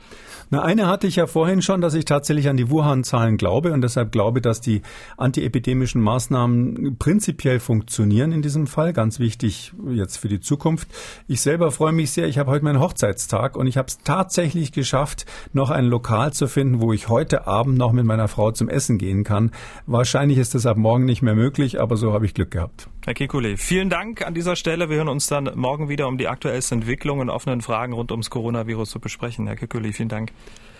Na, 0.50 0.62
eine 0.62 0.88
hatte 0.88 1.08
ich 1.08 1.18
ja 1.18 1.28
vorhin 1.28 1.62
schon, 1.62 1.82
dass 1.82 1.94
ich 1.94 2.06
tatsächlich 2.06 2.48
an 2.48 2.56
die 2.56 2.70
Wuhan-Zahlen 2.70 3.36
glaube 3.36 3.74
und 3.74 3.82
deshalb 3.82 4.14
glaube, 4.14 4.40
dass 4.40 4.62
die 4.62 4.82
antiepidemischen 5.18 6.02
Maßnahmen 6.02 6.96
prinzipiell 6.98 7.60
funktionieren 7.60 8.32
in 8.32 8.42
diesem 8.42 8.66
Fall. 8.66 8.94
Ganz 8.94 9.20
wichtig 9.20 9.74
jetzt 9.90 10.16
für 10.16 10.30
die 10.30 10.40
Zukunft. 10.40 10.88
Ich 11.28 11.42
selber 11.42 11.72
freue 11.72 11.92
mich 11.92 12.12
sehr. 12.12 12.30
Ich 12.30 12.38
habe 12.38 12.50
heute 12.50 12.64
meinen 12.64 12.80
Hochzeitstag 12.80 13.58
und 13.58 13.68
ich 13.68 13.76
habe 13.76 13.90
es 13.90 13.98
tatsächlich 14.06 14.72
geschafft, 14.72 15.26
noch 15.52 15.70
ein 15.70 15.86
Lokal 15.86 16.32
zu 16.32 16.48
finden, 16.48 16.80
wo 16.80 16.94
ich 16.94 17.10
heute 17.10 17.46
Abend 17.46 17.78
noch 17.78 17.92
mit 17.92 18.06
meiner 18.06 18.30
Frau 18.30 18.52
zum 18.52 18.70
Essen 18.70 18.98
gehen 18.98 19.26
kann. 19.26 19.52
Wahrscheinlich 19.86 20.38
ist 20.38 20.56
das 20.56 20.66
ab 20.66 20.78
morgen 20.78 21.04
nicht 21.04 21.22
mehr 21.22 21.36
möglich, 21.36 21.82
aber 21.82 21.98
so 21.98 22.14
habe 22.14 22.26
ich 22.26 22.34
Glück 22.34 22.52
gehabt. 22.52 22.88
Herr 23.08 23.16
Kekulé, 23.16 23.56
vielen 23.56 23.90
Dank 23.90 24.28
an 24.28 24.34
dieser 24.34 24.58
Stelle. 24.58 24.90
Wir 24.90 24.98
hören 24.98 25.08
uns 25.08 25.28
dann 25.28 25.50
morgen 25.56 25.88
wieder, 25.88 26.10
um 26.10 26.18
die 26.18 26.28
aktuellste 26.28 26.76
Entwicklung 26.76 27.20
und 27.20 27.30
offenen 27.30 27.62
Fragen 27.62 27.94
rund 27.94 28.12
ums 28.12 28.30
Coronavirus 28.30 28.90
zu 28.90 29.00
besprechen. 29.00 29.48
Herr 29.48 29.56
Kekulé, 29.56 29.94
vielen 29.94 30.10
Dank. 30.10 30.34